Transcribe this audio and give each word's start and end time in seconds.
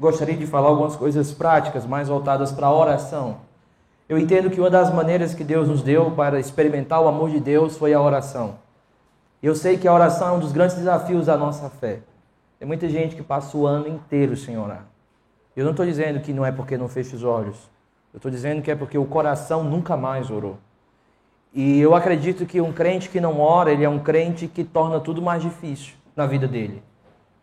gostaria 0.00 0.34
de 0.34 0.46
falar 0.46 0.68
algumas 0.68 0.96
coisas 0.96 1.30
práticas, 1.30 1.84
mais 1.84 2.08
voltadas 2.08 2.50
para 2.50 2.66
a 2.66 2.74
oração. 2.74 3.36
Eu 4.08 4.18
entendo 4.18 4.48
que 4.48 4.58
uma 4.58 4.70
das 4.70 4.92
maneiras 4.92 5.34
que 5.34 5.44
Deus 5.44 5.68
nos 5.68 5.82
deu 5.82 6.10
para 6.12 6.40
experimentar 6.40 7.02
o 7.02 7.06
amor 7.06 7.28
de 7.28 7.38
Deus 7.38 7.76
foi 7.76 7.92
a 7.92 8.00
oração. 8.00 8.54
Eu 9.42 9.54
sei 9.54 9.76
que 9.76 9.86
a 9.86 9.92
oração 9.92 10.28
é 10.28 10.32
um 10.32 10.38
dos 10.38 10.52
grandes 10.52 10.76
desafios 10.76 11.26
da 11.26 11.36
nossa 11.36 11.68
fé. 11.68 12.00
Tem 12.58 12.66
muita 12.66 12.88
gente 12.88 13.14
que 13.14 13.22
passa 13.22 13.54
o 13.56 13.66
ano 13.66 13.86
inteiro 13.86 14.36
sem 14.38 14.58
orar. 14.58 14.86
Eu 15.54 15.64
não 15.64 15.72
estou 15.72 15.84
dizendo 15.84 16.20
que 16.20 16.32
não 16.32 16.46
é 16.46 16.50
porque 16.50 16.78
não 16.78 16.88
fecha 16.88 17.14
os 17.14 17.22
olhos. 17.22 17.70
Eu 18.12 18.16
estou 18.16 18.30
dizendo 18.30 18.62
que 18.62 18.70
é 18.70 18.74
porque 18.74 18.96
o 18.96 19.04
coração 19.04 19.62
nunca 19.62 19.98
mais 19.98 20.30
orou. 20.30 20.56
E 21.52 21.78
eu 21.78 21.94
acredito 21.94 22.46
que 22.46 22.60
um 22.60 22.72
crente 22.72 23.10
que 23.10 23.20
não 23.20 23.38
ora, 23.38 23.70
ele 23.70 23.84
é 23.84 23.88
um 23.88 23.98
crente 23.98 24.48
que 24.48 24.64
torna 24.64 24.98
tudo 24.98 25.20
mais 25.20 25.42
difícil 25.42 25.94
na 26.16 26.26
vida 26.26 26.48
dele. 26.48 26.82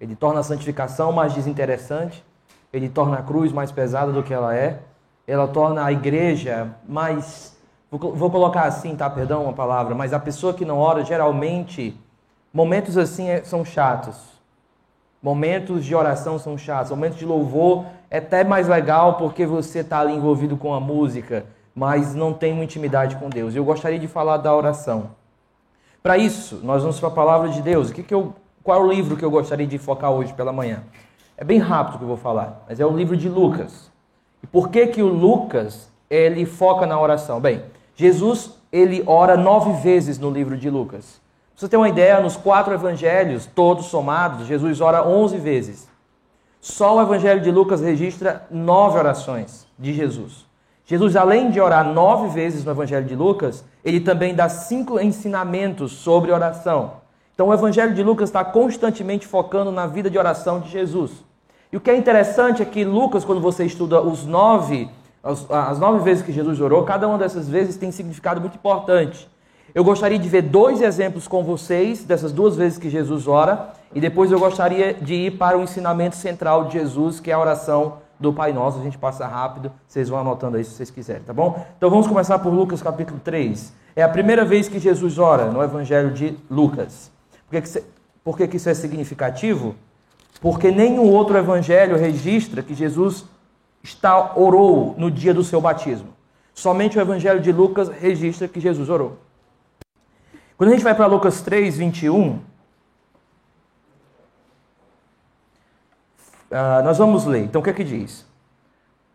Ele 0.02 0.16
torna 0.16 0.40
a 0.40 0.44
santificação 0.44 1.12
mais 1.12 1.34
desinteressante, 1.34 2.26
ele 2.72 2.90
torna 2.90 3.18
a 3.18 3.24
cruz 3.24 3.52
mais 3.52 3.72
pesada 3.72 4.12
do 4.12 4.24
que 4.24 4.34
ela 4.34 4.56
é, 4.56 4.80
ela 5.26 5.48
torna 5.48 5.84
a 5.84 5.92
igreja 5.92 6.76
mais. 6.88 7.56
Vou 7.90 8.30
colocar 8.30 8.64
assim, 8.64 8.96
tá? 8.96 9.10
Perdão 9.10 9.44
uma 9.44 9.54
palavra, 9.54 9.96
mas 9.96 10.14
a 10.14 10.20
pessoa 10.20 10.54
que 10.54 10.66
não 10.66 10.78
ora, 10.78 11.06
geralmente, 11.06 11.98
momentos 12.54 12.98
assim 12.98 13.30
é, 13.30 13.44
são 13.44 13.64
chatos. 13.64 14.38
Momentos 15.24 15.86
de 15.86 15.96
oração 15.96 16.38
são 16.38 16.58
chatos. 16.58 16.92
Momentos 16.92 17.18
de 17.18 17.26
louvor 17.26 17.86
é 18.10 18.18
até 18.18 18.44
mais 18.44 18.68
legal 18.68 19.16
porque 19.16 19.46
você 19.46 19.80
está 19.80 20.02
ali 20.02 20.14
envolvido 20.14 20.58
com 20.58 20.74
a 20.74 20.80
música, 20.80 21.46
mas 21.74 22.14
não 22.14 22.34
tem 22.34 22.54
uma 22.54 22.64
intimidade 22.64 23.16
com 23.16 23.30
Deus. 23.30 23.56
Eu 23.56 23.64
gostaria 23.64 24.00
de 24.00 24.08
falar 24.08 24.38
da 24.38 24.54
oração. 24.54 25.12
Para 26.04 26.18
isso, 26.18 26.60
nós 26.64 26.82
vamos 26.82 27.00
para 27.00 27.10
a 27.10 27.12
palavra 27.12 27.50
de 27.50 27.62
Deus. 27.62 27.90
O 27.90 27.94
que, 27.94 28.04
que 28.04 28.14
eu 28.14 28.34
qual 28.68 28.82
é 28.82 28.84
o 28.84 28.92
livro 28.92 29.16
que 29.16 29.24
eu 29.24 29.32
gostaria 29.32 29.66
de 29.66 29.78
focar 29.78 30.12
hoje 30.12 30.34
pela 30.34 30.52
manhã? 30.52 30.84
É 31.38 31.44
bem 31.44 31.60
rápido 31.60 32.00
que 32.00 32.04
eu 32.04 32.08
vou 32.08 32.18
falar, 32.18 32.66
mas 32.68 32.80
é 32.80 32.86
o 32.86 32.96
livro 32.96 33.16
de 33.16 33.30
Lucas. 33.30 33.92
E 34.42 34.48
por 34.48 34.70
que 34.70 34.88
que 34.88 35.04
o 35.04 35.08
Lucas 35.08 35.88
ele 36.10 36.46
foca 36.48 36.88
na 36.88 37.00
oração? 37.00 37.40
Bem, 37.40 37.64
Jesus 37.96 38.58
ele 38.72 39.04
ora 39.06 39.38
nove 39.38 39.72
vezes 39.82 40.18
no 40.18 40.32
livro 40.32 40.58
de 40.58 40.68
Lucas. 40.68 41.22
Pra 41.56 41.62
você 41.62 41.70
ter 41.70 41.78
uma 41.78 41.90
ideia, 41.90 42.20
nos 42.20 42.36
quatro 42.36 42.74
evangelhos, 42.74 43.46
todos 43.46 43.86
somados, 43.86 44.48
Jesus 44.48 44.82
ora 44.82 45.08
onze 45.08 45.38
vezes. 45.38 45.88
Só 46.60 46.98
o 46.98 47.02
evangelho 47.02 47.42
de 47.42 47.52
Lucas 47.52 47.82
registra 47.82 48.48
nove 48.50 48.98
orações 48.98 49.68
de 49.78 49.94
Jesus. 49.94 50.48
Jesus, 50.86 51.16
além 51.16 51.52
de 51.52 51.62
orar 51.62 51.86
nove 51.86 52.30
vezes 52.30 52.64
no 52.66 52.72
evangelho 52.72 53.06
de 53.06 53.16
Lucas, 53.16 53.64
ele 53.84 54.00
também 54.00 54.34
dá 54.34 54.50
cinco 54.50 55.00
ensinamentos 55.00 55.92
sobre 55.92 56.32
oração. 56.32 56.94
Então 57.38 57.50
o 57.50 57.54
Evangelho 57.54 57.94
de 57.94 58.02
Lucas 58.02 58.30
está 58.30 58.44
constantemente 58.44 59.28
focando 59.28 59.72
na 59.72 59.86
vida 59.86 60.10
de 60.10 60.18
oração 60.18 60.60
de 60.60 60.70
Jesus. 60.70 61.24
E 61.72 61.78
o 61.78 61.82
que 61.82 61.92
é 61.92 61.98
interessante 61.98 62.62
é 62.62 62.66
que 62.66 62.86
Lucas, 62.86 63.26
quando 63.26 63.42
você 63.42 63.66
estuda 63.66 64.02
os 64.02 64.26
nove, 64.26 64.90
as, 65.22 65.50
as 65.52 65.80
nove 65.80 66.04
vezes 66.04 66.24
que 66.24 66.32
Jesus 66.32 66.62
orou, 66.62 66.84
cada 66.84 67.08
uma 67.08 67.18
dessas 67.18 67.50
vezes 67.50 67.76
tem 67.76 67.92
significado 67.92 68.40
muito 68.40 68.56
importante. 68.56 69.30
Eu 69.76 69.84
gostaria 69.84 70.18
de 70.18 70.30
ver 70.30 70.44
dois 70.44 70.82
exemplos 70.82 71.28
com 71.28 71.44
vocês 71.44 72.04
dessas 72.04 72.32
duas 72.32 72.56
vezes 72.56 72.78
que 72.78 72.90
Jesus 72.90 73.28
ora, 73.28 73.74
e 73.94 74.00
depois 74.00 74.32
eu 74.32 74.40
gostaria 74.40 74.94
de 74.94 75.14
ir 75.14 75.38
para 75.38 75.58
o 75.58 75.62
ensinamento 75.62 76.16
central 76.16 76.66
de 76.66 76.74
Jesus, 76.74 77.20
que 77.20 77.30
é 77.30 77.34
a 77.34 77.40
oração 77.40 77.98
do 78.20 78.32
Pai 78.32 78.54
Nosso. 78.54 78.80
A 78.80 78.84
gente 78.84 78.98
passa 78.98 79.28
rápido, 79.28 79.72
vocês 79.88 80.08
vão 80.08 80.20
anotando 80.20 80.58
aí 80.58 80.64
se 80.64 80.72
vocês 80.72 80.90
quiserem, 80.90 81.24
tá 81.24 81.34
bom? 81.34 81.66
Então 81.78 81.90
vamos 81.90 82.08
começar 82.08 82.40
por 82.40 82.54
Lucas 82.54 82.82
capítulo 82.82 83.20
3. 83.24 83.74
É 83.96 84.04
a 84.04 84.10
primeira 84.10 84.46
vez 84.46 84.70
que 84.70 84.80
Jesus 84.80 85.20
ora 85.20 85.46
no 85.52 85.62
Evangelho 85.62 86.12
de 86.12 86.38
Lucas. 86.50 87.12
Por 87.50 87.62
que, 87.62 87.62
que, 87.62 87.84
por 88.24 88.38
que, 88.38 88.48
que 88.48 88.58
isso 88.58 88.70
é 88.70 88.74
significativo? 88.74 89.76
Porque 90.40 90.72
nenhum 90.72 91.12
outro 91.12 91.38
evangelho 91.38 91.98
registra 91.98 92.62
que 92.62 92.74
Jesus 92.74 93.26
está, 93.84 94.38
orou 94.38 94.96
no 94.98 95.10
dia 95.10 95.34
do 95.34 95.44
seu 95.44 95.60
batismo. 95.60 96.10
Somente 96.54 96.98
o 96.98 97.02
evangelho 97.02 97.40
de 97.40 97.52
Lucas 97.52 97.90
registra 97.90 98.48
que 98.48 98.60
Jesus 98.60 98.90
orou. 98.90 99.18
Quando 100.58 100.72
a 100.72 100.74
gente 100.74 100.84
vai 100.84 100.96
para 100.96 101.06
Lucas 101.06 101.42
3, 101.42 101.78
21, 101.78 102.30
uh, 102.32 102.40
nós 106.84 106.98
vamos 106.98 107.26
ler. 107.26 107.44
Então 107.44 107.62
o 107.62 107.64
que 107.64 107.70
é 107.70 107.74
que 107.74 107.84
diz? 107.84 108.26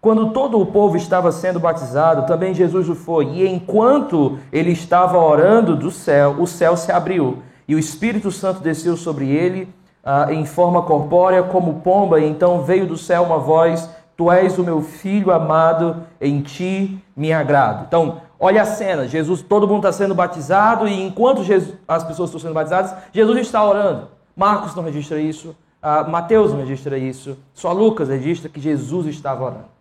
Quando 0.01 0.33
todo 0.33 0.61
o 0.61 0.67
povo 0.67 0.97
estava 0.97 1.31
sendo 1.31 1.61
batizado, 1.61 2.27
também 2.27 2.55
Jesus 2.55 2.89
o 2.89 2.95
foi. 2.95 3.27
E 3.27 3.47
enquanto 3.47 4.39
ele 4.53 4.73
estava 4.73 5.17
orando 5.19 5.77
do 5.77 5.93
céu, 5.93 6.37
o 6.41 6.47
céu 6.47 6.77
se 6.77 6.91
abriu 6.91 7.43
e 7.69 7.75
o 7.75 7.79
Espírito 7.79 8.31
Santo 8.31 8.61
desceu 8.61 8.97
sobre 8.97 9.29
ele 9.29 9.73
ah, 10.05 10.33
em 10.33 10.45
forma 10.45 10.83
corpórea 10.83 11.43
como 11.43 11.81
pomba, 11.81 12.21
e 12.21 12.29
então 12.29 12.63
veio 12.63 12.87
do 12.87 12.97
céu 12.97 13.23
uma 13.23 13.39
voz: 13.39 13.89
Tu 14.17 14.31
és 14.31 14.59
o 14.59 14.65
meu 14.65 14.83
filho 14.83 15.31
amado, 15.31 16.03
em 16.21 16.41
ti 16.41 17.03
me 17.17 17.33
agrado. 17.33 17.85
Então, 17.87 18.21
olha 18.39 18.63
a 18.63 18.67
cena: 18.67 19.07
Jesus, 19.07 19.43
todo 19.43 19.67
mundo 19.67 19.87
está 19.87 19.93
sendo 19.93 20.15
batizado, 20.15 20.89
e 20.89 21.03
enquanto 21.03 21.45
Jesus, 21.45 21.77
as 21.87 22.05
pessoas 22.05 22.29
estão 22.29 22.41
sendo 22.41 22.55
batizadas, 22.55 22.95
Jesus 23.13 23.39
está 23.41 23.65
orando. 23.65 24.09
Marcos 24.37 24.75
não 24.75 24.83
registra 24.83 25.21
isso, 25.21 25.55
ah, 25.81 26.05
Mateus 26.05 26.53
não 26.53 26.61
registra 26.61 26.99
isso, 26.99 27.37
só 27.55 27.73
Lucas 27.73 28.09
registra 28.09 28.49
que 28.49 28.61
Jesus 28.61 29.07
estava 29.07 29.45
orando. 29.45 29.73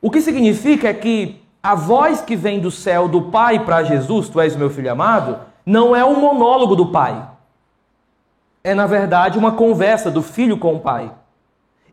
O 0.00 0.10
que 0.10 0.20
significa 0.20 0.88
é 0.88 0.94
que 0.94 1.42
a 1.62 1.74
voz 1.74 2.20
que 2.20 2.36
vem 2.36 2.60
do 2.60 2.70
céu 2.70 3.08
do 3.08 3.22
Pai 3.22 3.64
para 3.64 3.82
Jesus, 3.82 4.28
Tu 4.28 4.40
és 4.40 4.54
o 4.54 4.58
meu 4.58 4.70
filho 4.70 4.90
amado, 4.90 5.38
não 5.64 5.96
é 5.96 6.04
um 6.04 6.20
monólogo 6.20 6.76
do 6.76 6.86
pai. 6.86 7.20
É, 8.66 8.74
na 8.74 8.84
verdade, 8.84 9.38
uma 9.38 9.52
conversa 9.52 10.10
do 10.10 10.20
filho 10.20 10.58
com 10.58 10.74
o 10.74 10.80
pai. 10.80 11.12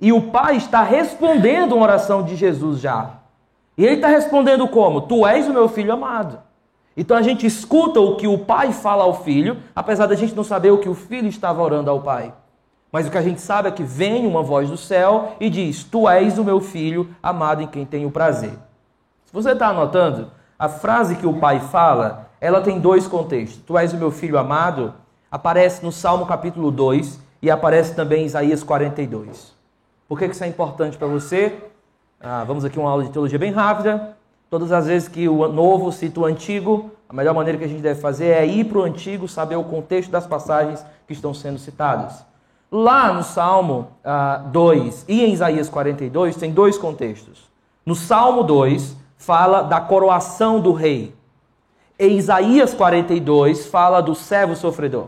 E 0.01 0.11
o 0.11 0.31
pai 0.31 0.57
está 0.57 0.81
respondendo 0.81 1.75
uma 1.75 1.83
oração 1.83 2.23
de 2.23 2.35
Jesus 2.35 2.79
já. 2.79 3.11
E 3.77 3.85
ele 3.85 3.97
está 3.97 4.07
respondendo 4.07 4.67
como? 4.67 5.01
Tu 5.01 5.27
és 5.27 5.47
o 5.47 5.53
meu 5.53 5.69
filho 5.69 5.93
amado. 5.93 6.39
Então 6.97 7.15
a 7.15 7.21
gente 7.21 7.45
escuta 7.45 7.99
o 7.99 8.15
que 8.15 8.27
o 8.27 8.39
pai 8.39 8.73
fala 8.73 9.03
ao 9.03 9.23
filho, 9.23 9.57
apesar 9.75 10.07
da 10.07 10.15
gente 10.15 10.33
não 10.33 10.43
saber 10.43 10.71
o 10.71 10.79
que 10.79 10.89
o 10.89 10.95
filho 10.95 11.27
estava 11.27 11.61
orando 11.61 11.91
ao 11.91 12.01
pai. 12.01 12.33
Mas 12.91 13.05
o 13.05 13.11
que 13.11 13.19
a 13.19 13.21
gente 13.21 13.39
sabe 13.39 13.67
é 13.67 13.71
que 13.71 13.83
vem 13.83 14.25
uma 14.25 14.41
voz 14.41 14.67
do 14.67 14.75
céu 14.75 15.35
e 15.39 15.51
diz: 15.51 15.83
Tu 15.83 16.09
és 16.09 16.39
o 16.39 16.43
meu 16.43 16.59
filho 16.59 17.07
amado 17.21 17.61
em 17.61 17.67
quem 17.67 17.85
tenho 17.85 18.09
prazer. 18.09 18.57
Se 19.25 19.31
você 19.31 19.51
está 19.51 19.67
anotando, 19.67 20.31
a 20.57 20.67
frase 20.67 21.17
que 21.17 21.27
o 21.27 21.35
pai 21.39 21.59
fala 21.59 22.31
ela 22.41 22.61
tem 22.61 22.79
dois 22.79 23.07
contextos. 23.07 23.61
Tu 23.63 23.77
és 23.77 23.93
o 23.93 23.97
meu 23.97 24.09
filho 24.09 24.39
amado, 24.39 24.95
aparece 25.33 25.83
no 25.83 25.91
Salmo 25.91 26.27
capítulo 26.27 26.69
2 26.69 27.19
e 27.41 27.49
aparece 27.49 27.95
também 27.95 28.21
em 28.21 28.25
Isaías 28.27 28.61
42. 28.61 29.51
Por 30.07 30.19
que 30.19 30.25
isso 30.27 30.43
é 30.43 30.47
importante 30.47 30.95
para 30.95 31.07
você? 31.07 31.57
Ah, 32.21 32.43
vamos 32.43 32.63
aqui 32.63 32.77
uma 32.77 32.91
aula 32.91 33.03
de 33.03 33.09
teologia 33.09 33.39
bem 33.39 33.51
rápida. 33.51 34.15
Todas 34.47 34.71
as 34.71 34.85
vezes 34.85 35.07
que 35.07 35.27
o 35.27 35.47
novo 35.47 35.91
cita 35.91 36.19
o 36.19 36.25
antigo, 36.25 36.91
a 37.09 37.13
melhor 37.15 37.33
maneira 37.33 37.57
que 37.57 37.65
a 37.65 37.67
gente 37.67 37.81
deve 37.81 37.99
fazer 37.99 38.27
é 38.27 38.45
ir 38.45 38.65
para 38.65 38.77
o 38.77 38.83
antigo, 38.83 39.27
saber 39.27 39.55
o 39.55 39.63
contexto 39.63 40.11
das 40.11 40.27
passagens 40.27 40.85
que 41.07 41.13
estão 41.13 41.33
sendo 41.33 41.57
citadas. 41.57 42.23
Lá 42.71 43.11
no 43.11 43.23
Salmo 43.23 43.87
ah, 44.05 44.39
2 44.51 45.05
e 45.07 45.25
em 45.25 45.33
Isaías 45.33 45.67
42 45.67 46.35
tem 46.35 46.51
dois 46.51 46.77
contextos. 46.77 47.49
No 47.83 47.95
Salmo 47.95 48.43
2 48.43 48.95
fala 49.17 49.63
da 49.63 49.81
coroação 49.81 50.59
do 50.59 50.73
rei. 50.73 51.15
Em 51.97 52.17
Isaías 52.17 52.71
42 52.75 53.65
fala 53.65 53.99
do 53.99 54.13
servo 54.13 54.55
sofredor. 54.55 55.07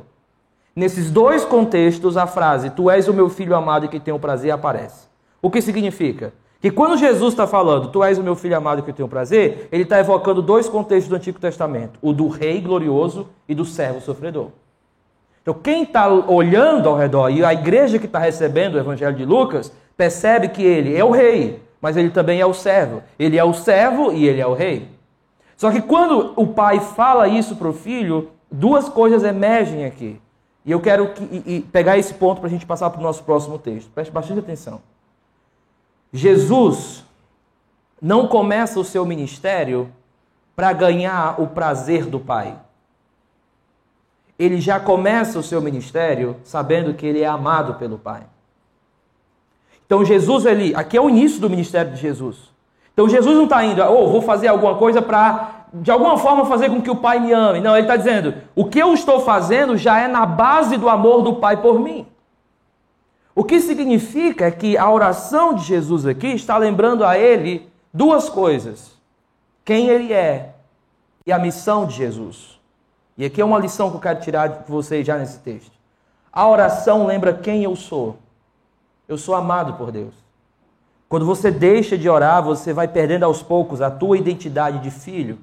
Nesses 0.76 1.10
dois 1.10 1.46
contextos, 1.46 2.18
a 2.18 2.28
frase 2.28 2.70
Tu 2.70 2.92
és 2.92 3.08
o 3.08 3.14
meu 3.14 3.30
filho 3.30 3.56
amado 3.56 3.86
e 3.86 3.88
que 3.88 3.98
tenho 3.98 4.20
prazer 4.20 4.52
aparece. 4.52 5.08
O 5.42 5.50
que 5.50 5.62
significa? 5.62 6.34
Que 6.60 6.70
quando 6.70 6.98
Jesus 6.98 7.34
está 7.34 7.48
falando 7.48 7.88
Tu 7.88 8.04
és 8.04 8.18
o 8.18 8.24
meu 8.24 8.36
filho 8.36 8.58
amado 8.58 8.80
e 8.80 8.82
que 8.84 8.92
tenho 8.92 9.08
prazer, 9.08 9.70
ele 9.72 9.84
está 9.84 9.98
evocando 10.00 10.42
dois 10.42 10.68
contextos 10.68 11.08
do 11.08 11.16
Antigo 11.16 11.40
Testamento: 11.40 11.98
o 12.02 12.12
do 12.12 12.28
rei 12.28 12.60
glorioso 12.60 13.30
e 13.48 13.56
do 13.56 13.64
servo 13.64 14.02
sofredor. 14.02 14.50
Então, 15.42 15.54
quem 15.54 15.84
está 15.84 16.10
olhando 16.10 16.90
ao 16.90 16.98
redor 16.98 17.30
e 17.30 17.46
a 17.46 17.54
igreja 17.54 17.98
que 17.98 18.08
está 18.08 18.20
recebendo 18.20 18.76
o 18.76 18.80
Evangelho 18.80 19.16
de 19.16 19.24
Lucas 19.24 19.72
percebe 19.96 20.50
que 20.50 20.64
ele 20.64 20.98
é 20.98 21.06
o 21.06 21.12
rei, 21.12 21.62
mas 21.80 21.96
ele 21.96 22.10
também 22.10 22.42
é 22.42 22.46
o 22.46 22.54
servo. 22.54 23.02
Ele 23.18 23.38
é 23.38 23.44
o 23.46 23.54
servo 23.54 24.12
e 24.12 24.28
ele 24.28 24.42
é 24.42 24.48
o 24.48 24.54
rei. 24.54 24.90
Só 25.56 25.72
que 25.72 25.82
quando 25.82 26.34
o 26.36 26.48
pai 26.48 26.82
fala 26.82 27.30
isso 27.30 27.56
para 27.56 27.70
o 27.70 27.74
filho, 27.74 28.32
duas 28.52 28.90
coisas 28.90 29.24
emergem 29.24 29.86
aqui. 29.86 30.20
E 30.66 30.72
eu 30.72 30.80
quero 30.82 31.14
que, 31.14 31.24
e, 31.24 31.58
e 31.58 31.62
pegar 31.62 31.98
esse 31.98 32.14
ponto 32.16 32.40
para 32.40 32.48
a 32.48 32.52
gente 32.52 32.66
passar 32.66 32.90
para 32.90 33.00
o 33.00 33.04
nosso 33.04 33.24
próximo 33.24 33.60
texto. 33.60 33.90
Preste 33.92 34.12
bastante 34.12 34.40
atenção. 34.40 34.82
Jesus 36.12 37.06
não 38.02 38.28
começa 38.28 38.80
o 38.80 38.84
seu 38.84 39.06
ministério 39.06 39.92
para 40.56 40.74
ganhar 40.74 41.40
o 41.40 41.48
prazer 41.48 42.06
do 42.06 42.20
Pai. 42.20 42.58
Ele 44.38 44.60
já 44.60 44.80
começa 44.80 45.38
o 45.38 45.44
seu 45.44 45.62
ministério 45.62 46.38
sabendo 46.44 46.94
que 46.94 47.06
ele 47.06 47.22
é 47.22 47.28
amado 47.28 47.76
pelo 47.76 47.98
Pai. 47.98 48.24
Então 49.86 50.04
Jesus 50.04 50.46
ele, 50.46 50.74
aqui 50.76 50.98
é 50.98 51.02
o 51.02 51.10
início 51.10 51.40
do 51.40 51.50
ministério 51.50 51.92
de 51.92 52.02
Jesus. 52.02 52.38
Então 52.94 53.08
Jesus 53.08 53.36
não 53.36 53.44
está 53.44 53.64
indo, 53.64 53.84
ou 53.84 54.06
oh, 54.06 54.10
vou 54.10 54.22
fazer 54.22 54.48
alguma 54.48 54.76
coisa 54.76 55.02
para, 55.02 55.65
de 55.82 55.92
alguma 55.92 56.18
forma, 56.18 56.46
fazer 56.46 56.70
com 56.70 56.82
que 56.82 56.90
o 56.90 56.96
Pai 56.96 57.20
me 57.20 57.34
ame. 57.34 57.60
Não, 57.60 57.76
ele 57.76 57.82
está 57.82 57.98
dizendo, 57.98 58.34
o 58.56 58.66
que 58.66 58.80
eu 58.80 58.94
estou 58.94 59.20
fazendo 59.20 59.78
já 59.78 60.00
é 60.00 60.08
na 60.08 60.26
base 60.26 60.78
do 60.78 60.88
amor 60.88 61.22
do 61.22 61.36
Pai 61.36 61.58
por 61.62 61.80
mim. 61.80 62.08
O 63.34 63.44
que 63.44 63.60
significa 63.60 64.46
é 64.46 64.52
que 64.52 64.78
a 64.78 64.90
oração 64.90 65.54
de 65.54 65.64
Jesus 65.64 66.06
aqui 66.06 66.28
está 66.28 66.58
lembrando 66.58 67.04
a 67.04 67.18
ele 67.18 67.70
duas 67.94 68.30
coisas: 68.30 68.98
quem 69.66 69.90
ele 69.90 70.14
é 70.14 70.54
e 71.26 71.32
a 71.34 71.40
missão 71.40 71.86
de 71.86 71.96
Jesus. 71.96 72.58
E 73.18 73.26
aqui 73.26 73.42
é 73.42 73.46
uma 73.46 73.60
lição 73.60 73.90
que 73.90 73.98
eu 73.98 74.02
quero 74.02 74.22
tirar 74.22 74.48
de 74.48 74.72
vocês 74.72 75.06
já 75.06 75.18
nesse 75.18 75.40
texto. 75.40 75.72
A 76.32 76.48
oração 76.48 77.06
lembra 77.06 77.34
quem 77.34 77.64
eu 77.64 77.76
sou. 77.76 78.18
Eu 79.08 79.18
sou 79.18 79.36
amado 79.36 79.74
por 79.74 79.92
Deus. 79.92 80.14
Quando 81.10 81.26
você 81.26 81.52
deixa 81.52 81.98
de 81.98 82.10
orar, 82.10 82.44
você 82.44 82.74
vai 82.74 82.88
perdendo 82.88 83.24
aos 83.24 83.42
poucos 83.44 83.82
a 83.82 83.92
tua 83.92 84.18
identidade 84.18 84.80
de 84.80 84.92
filho. 84.92 85.38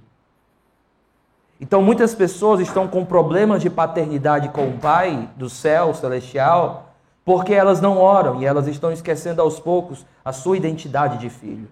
Então 1.62 1.81
muitas 1.81 2.12
pessoas 2.12 2.59
estão 2.59 2.88
com 2.88 3.05
problemas 3.05 3.62
de 3.62 3.70
paternidade 3.70 4.49
com 4.49 4.67
o 4.67 4.79
Pai 4.79 5.31
do 5.37 5.49
céu 5.49 5.94
celestial, 5.94 6.97
porque 7.25 7.55
elas 7.55 7.81
não 7.81 7.99
oram 7.99 8.43
e 8.43 8.44
elas 8.44 8.67
estão 8.67 8.91
esquecendo 8.91 9.41
aos 9.41 9.61
poucos 9.61 10.05
a 10.25 10.32
sua 10.32 10.56
identidade 10.56 11.19
de 11.19 11.31
filho. 11.31 11.69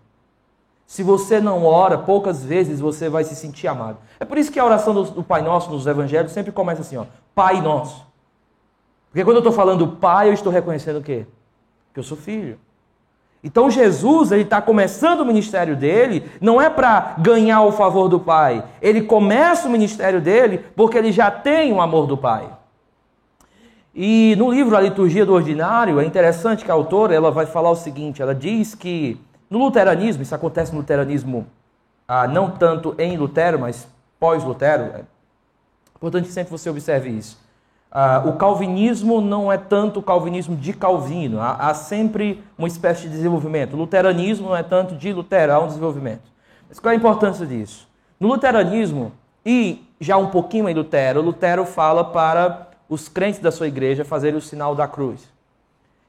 Se 0.86 1.02
você 1.02 1.40
não 1.40 1.64
ora, 1.64 1.98
poucas 1.98 2.44
vezes 2.44 2.78
você 2.78 3.08
vai 3.08 3.24
se 3.24 3.34
sentir 3.34 3.66
amado. 3.66 3.98
É 4.20 4.24
por 4.24 4.38
isso 4.38 4.52
que 4.52 4.60
a 4.60 4.64
oração 4.64 4.94
do, 4.94 5.24
Pai 5.24 5.42
Nosso 5.42 5.68
nos 5.72 5.88
Evangelhos 5.88 6.30
sempre 6.30 6.52
começa 6.52 6.82
assim, 6.82 6.96
ó, 6.96 7.06
Pai 7.34 7.60
Nosso. 7.60 8.06
Porque 9.10 9.24
quando 9.24 9.38
eu 9.38 9.40
estou 9.40 9.52
falando 9.52 9.88
Pai, 9.88 10.28
eu 10.28 10.34
estou 10.34 10.52
reconhecendo 10.52 11.00
o 11.00 11.02
quê? 11.02 11.26
Que 11.92 11.98
eu 11.98 12.04
sou 12.04 12.16
filho. 12.16 12.60
Então 13.42 13.70
Jesus, 13.70 14.32
ele 14.32 14.42
está 14.42 14.60
começando 14.60 15.20
o 15.20 15.24
ministério 15.24 15.74
dele, 15.74 16.30
não 16.40 16.60
é 16.60 16.68
para 16.68 17.14
ganhar 17.18 17.62
o 17.62 17.72
favor 17.72 18.08
do 18.08 18.20
Pai. 18.20 18.62
Ele 18.82 19.02
começa 19.02 19.66
o 19.66 19.70
ministério 19.70 20.20
dele 20.20 20.58
porque 20.76 20.98
ele 20.98 21.10
já 21.10 21.30
tem 21.30 21.72
o 21.72 21.80
amor 21.80 22.06
do 22.06 22.16
Pai. 22.16 22.48
E 23.94 24.34
no 24.38 24.52
livro 24.52 24.76
A 24.76 24.80
Liturgia 24.80 25.26
do 25.26 25.32
Ordinário, 25.32 25.98
é 25.98 26.04
interessante 26.04 26.64
que 26.64 26.70
a 26.70 26.74
autora 26.74 27.14
ela 27.14 27.30
vai 27.30 27.46
falar 27.46 27.70
o 27.70 27.76
seguinte, 27.76 28.22
ela 28.22 28.34
diz 28.34 28.74
que 28.74 29.20
no 29.48 29.58
luteranismo, 29.58 30.22
isso 30.22 30.34
acontece 30.34 30.72
no 30.72 30.78
luteranismo 30.78 31.46
ah, 32.06 32.26
não 32.26 32.50
tanto 32.50 32.94
em 32.98 33.16
Lutero, 33.16 33.58
mas 33.58 33.86
pós-Lutero, 34.18 34.82
é 34.82 35.04
importante 35.96 36.26
que 36.26 36.32
sempre 36.32 36.50
você 36.50 36.68
observe 36.68 37.08
isso. 37.08 37.38
Ah, 37.92 38.22
o 38.24 38.34
calvinismo 38.34 39.20
não 39.20 39.50
é 39.50 39.58
tanto 39.58 39.98
o 39.98 40.02
calvinismo 40.02 40.54
de 40.54 40.72
Calvino, 40.72 41.40
há, 41.40 41.54
há, 41.54 41.74
sempre 41.74 42.42
uma 42.56 42.68
espécie 42.68 43.02
de 43.02 43.08
desenvolvimento. 43.08 43.74
O 43.74 43.76
luteranismo 43.76 44.48
não 44.48 44.56
é 44.56 44.62
tanto 44.62 44.94
de 44.94 45.12
Lutero, 45.12 45.52
há 45.52 45.58
um 45.58 45.66
desenvolvimento. 45.66 46.22
Mas 46.68 46.78
qual 46.78 46.92
é 46.92 46.94
a 46.94 46.98
importância 46.98 47.44
disso? 47.44 47.88
No 48.20 48.28
luteranismo, 48.28 49.10
e 49.44 49.84
já 50.00 50.16
um 50.16 50.28
pouquinho 50.28 50.68
em 50.68 50.74
Lutero, 50.74 51.20
Lutero 51.20 51.64
fala 51.64 52.04
para 52.04 52.68
os 52.88 53.08
crentes 53.08 53.40
da 53.40 53.50
sua 53.50 53.66
igreja 53.66 54.04
fazerem 54.04 54.38
o 54.38 54.42
sinal 54.42 54.74
da 54.74 54.86
cruz. 54.86 55.28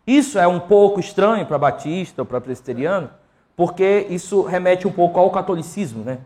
Isso 0.06 0.38
é 0.38 0.48
um 0.48 0.60
pouco 0.60 1.00
estranho 1.00 1.46
para 1.48 1.58
batista 1.58 2.22
ou 2.22 2.26
para 2.26 2.42
presbiteriano, 2.42 3.10
porque 3.56 4.06
isso 4.10 4.44
remete 4.44 4.88
um 4.88 4.92
pouco 4.92 5.20
ao 5.20 5.32
catolicismo, 5.32 6.04
né? 6.04 6.20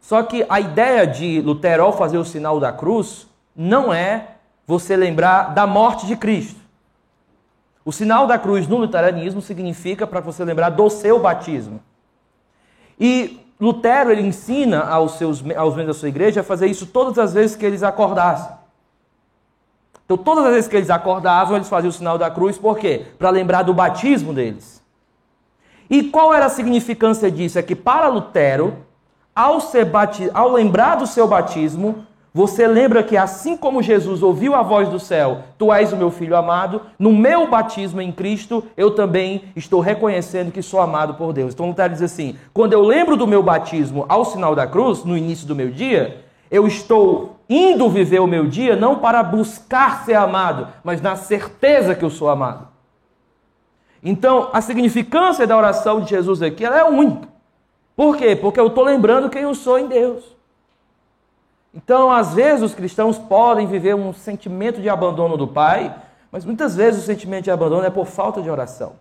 Só 0.00 0.22
que 0.22 0.46
a 0.48 0.60
ideia 0.60 1.04
de 1.06 1.40
Lutero 1.40 1.90
fazer 1.92 2.18
o 2.18 2.24
sinal 2.24 2.60
da 2.60 2.70
cruz 2.70 3.26
não 3.56 3.92
é 3.92 4.35
você 4.66 4.96
lembrar 4.96 5.54
da 5.54 5.66
morte 5.66 6.06
de 6.06 6.16
Cristo. 6.16 6.60
O 7.84 7.92
sinal 7.92 8.26
da 8.26 8.36
cruz 8.36 8.66
no 8.66 8.78
luteranismo 8.78 9.40
significa 9.40 10.06
para 10.06 10.20
você 10.20 10.44
lembrar 10.44 10.70
do 10.70 10.90
seu 10.90 11.20
batismo. 11.20 11.80
E 12.98 13.40
Lutero 13.60 14.10
ele 14.10 14.22
ensina 14.22 14.80
aos, 14.82 15.12
seus, 15.12 15.42
aos 15.56 15.74
membros 15.74 15.96
da 15.96 16.00
sua 16.00 16.08
igreja 16.08 16.40
a 16.40 16.44
fazer 16.44 16.66
isso 16.66 16.86
todas 16.86 17.18
as 17.18 17.32
vezes 17.32 17.56
que 17.56 17.64
eles 17.64 17.82
acordassem. 17.82 18.54
Então, 20.04 20.16
todas 20.16 20.44
as 20.44 20.50
vezes 20.52 20.68
que 20.68 20.76
eles 20.76 20.90
acordavam, 20.90 21.56
eles 21.56 21.68
faziam 21.68 21.90
o 21.90 21.92
sinal 21.92 22.16
da 22.18 22.30
cruz, 22.30 22.58
por 22.58 22.78
quê? 22.78 23.06
Para 23.18 23.30
lembrar 23.30 23.62
do 23.62 23.74
batismo 23.74 24.32
deles. 24.32 24.82
E 25.88 26.04
qual 26.04 26.34
era 26.34 26.46
a 26.46 26.50
significância 26.50 27.30
disso? 27.30 27.58
É 27.58 27.62
que 27.62 27.74
para 27.74 28.08
Lutero, 28.08 28.76
ao, 29.34 29.60
ser 29.60 29.90
ao 30.32 30.50
lembrar 30.50 30.96
do 30.96 31.06
seu 31.06 31.26
batismo, 31.26 32.06
você 32.36 32.66
lembra 32.66 33.02
que 33.02 33.16
assim 33.16 33.56
como 33.56 33.82
Jesus 33.82 34.22
ouviu 34.22 34.54
a 34.54 34.60
voz 34.60 34.90
do 34.90 35.00
céu, 35.00 35.38
tu 35.56 35.72
és 35.72 35.90
o 35.90 35.96
meu 35.96 36.10
filho 36.10 36.36
amado, 36.36 36.82
no 36.98 37.10
meu 37.10 37.48
batismo 37.48 37.98
em 38.02 38.12
Cristo, 38.12 38.62
eu 38.76 38.90
também 38.90 39.44
estou 39.56 39.80
reconhecendo 39.80 40.52
que 40.52 40.60
sou 40.60 40.78
amado 40.78 41.14
por 41.14 41.32
Deus. 41.32 41.54
Então 41.54 41.68
Lutero 41.68 41.94
diz 41.94 42.02
assim: 42.02 42.36
quando 42.52 42.74
eu 42.74 42.82
lembro 42.82 43.16
do 43.16 43.26
meu 43.26 43.42
batismo 43.42 44.04
ao 44.06 44.22
sinal 44.22 44.54
da 44.54 44.66
cruz, 44.66 45.02
no 45.02 45.16
início 45.16 45.46
do 45.46 45.56
meu 45.56 45.70
dia, 45.70 46.26
eu 46.50 46.66
estou 46.66 47.36
indo 47.48 47.88
viver 47.88 48.20
o 48.20 48.26
meu 48.26 48.46
dia 48.46 48.76
não 48.76 48.98
para 48.98 49.22
buscar 49.22 50.04
ser 50.04 50.16
amado, 50.16 50.68
mas 50.84 51.00
na 51.00 51.16
certeza 51.16 51.94
que 51.94 52.04
eu 52.04 52.10
sou 52.10 52.28
amado. 52.28 52.68
Então, 54.02 54.50
a 54.52 54.60
significância 54.60 55.46
da 55.46 55.56
oração 55.56 56.02
de 56.02 56.10
Jesus 56.10 56.42
aqui 56.42 56.66
é 56.66 56.84
única. 56.84 57.28
Por 57.96 58.14
quê? 58.14 58.36
Porque 58.36 58.60
eu 58.60 58.66
estou 58.66 58.84
lembrando 58.84 59.30
quem 59.30 59.40
eu 59.40 59.54
sou 59.54 59.78
em 59.78 59.86
Deus. 59.86 60.35
Então, 61.76 62.10
às 62.10 62.32
vezes, 62.32 62.62
os 62.62 62.74
cristãos 62.74 63.18
podem 63.18 63.66
viver 63.66 63.94
um 63.94 64.10
sentimento 64.14 64.80
de 64.80 64.88
abandono 64.88 65.36
do 65.36 65.46
Pai, 65.46 65.94
mas 66.32 66.42
muitas 66.42 66.74
vezes 66.74 67.02
o 67.02 67.06
sentimento 67.06 67.44
de 67.44 67.50
abandono 67.50 67.84
é 67.84 67.90
por 67.90 68.06
falta 68.06 68.40
de 68.40 68.48
oração. 68.48 68.94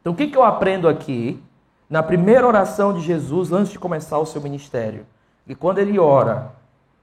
Então, 0.00 0.14
o 0.14 0.16
que, 0.16 0.26
que 0.26 0.36
eu 0.36 0.42
aprendo 0.42 0.88
aqui, 0.88 1.38
na 1.90 2.02
primeira 2.02 2.46
oração 2.46 2.94
de 2.94 3.02
Jesus, 3.02 3.52
antes 3.52 3.70
de 3.70 3.78
começar 3.78 4.18
o 4.18 4.24
seu 4.24 4.40
ministério? 4.40 5.06
E 5.46 5.54
quando 5.54 5.76
ele 5.76 5.98
ora, 5.98 6.52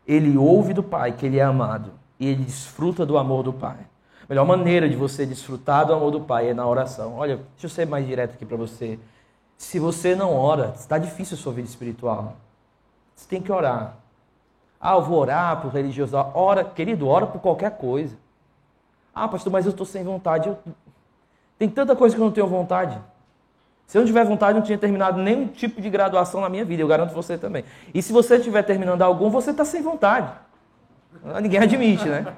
ele 0.08 0.36
ouve 0.36 0.74
do 0.74 0.82
Pai 0.82 1.12
que 1.12 1.28
ele 1.28 1.38
é 1.38 1.44
amado 1.44 1.92
e 2.20 2.28
ele 2.28 2.44
desfruta 2.44 3.06
do 3.06 3.16
amor 3.16 3.44
do 3.44 3.54
Pai. 3.54 3.78
A 4.24 4.26
melhor 4.28 4.48
maneira 4.48 4.90
de 4.90 4.96
você 4.96 5.28
desfrutar 5.28 5.86
do 5.86 5.94
amor 5.94 6.10
do 6.10 6.22
Pai 6.22 6.50
é 6.50 6.54
na 6.56 6.66
oração. 6.66 7.18
Olha, 7.18 7.36
deixa 7.52 7.66
eu 7.66 7.70
ser 7.70 7.86
mais 7.86 8.08
direto 8.08 8.34
aqui 8.34 8.48
para 8.48 8.58
você. 8.58 8.98
Se 9.58 9.78
você 9.78 10.16
não 10.16 10.36
ora, 10.36 10.74
está 10.76 10.98
difícil 10.98 11.38
a 11.38 11.40
sua 11.40 11.54
vida 11.54 11.68
espiritual. 11.68 12.36
Você 13.16 13.28
tem 13.30 13.40
que 13.40 13.52
orar. 13.52 14.03
Ah, 14.86 14.96
eu 14.96 15.02
vou 15.02 15.18
orar 15.18 15.62
por 15.62 15.72
religiosidade. 15.72 16.32
Ora, 16.34 16.62
querido, 16.62 17.08
ora 17.08 17.26
por 17.26 17.40
qualquer 17.40 17.72
coisa. 17.72 18.18
Ah, 19.16 19.30
pastor, 19.30 19.50
mas 19.50 19.66
eu 19.66 19.70
estou 19.70 19.86
sem 19.86 20.04
vontade. 20.04 20.50
Eu... 20.50 20.58
Tem 21.58 21.70
tanta 21.70 21.96
coisa 21.96 22.14
que 22.14 22.22
eu 22.22 22.26
não 22.26 22.34
tenho 22.34 22.48
vontade. 22.48 23.00
Se 23.88 23.98
eu 23.98 24.02
não 24.02 24.06
tiver 24.06 24.26
vontade, 24.26 24.52
eu 24.52 24.60
não 24.60 24.66
tinha 24.66 24.78
terminado 24.78 25.22
nenhum 25.22 25.48
tipo 25.48 25.80
de 25.80 25.90
graduação 25.90 26.42
na 26.42 26.50
minha 26.50 26.66
vida. 26.66 26.82
Eu 26.82 26.88
garanto 26.90 27.14
você 27.14 27.38
também. 27.38 27.64
E 27.94 28.02
se 28.02 28.12
você 28.12 28.36
estiver 28.36 28.62
terminando 28.64 29.02
algum, 29.04 29.30
você 29.30 29.52
está 29.52 29.64
sem 29.64 29.82
vontade. 29.82 30.30
Ninguém 31.42 31.62
admite, 31.62 32.10
né? 32.10 32.34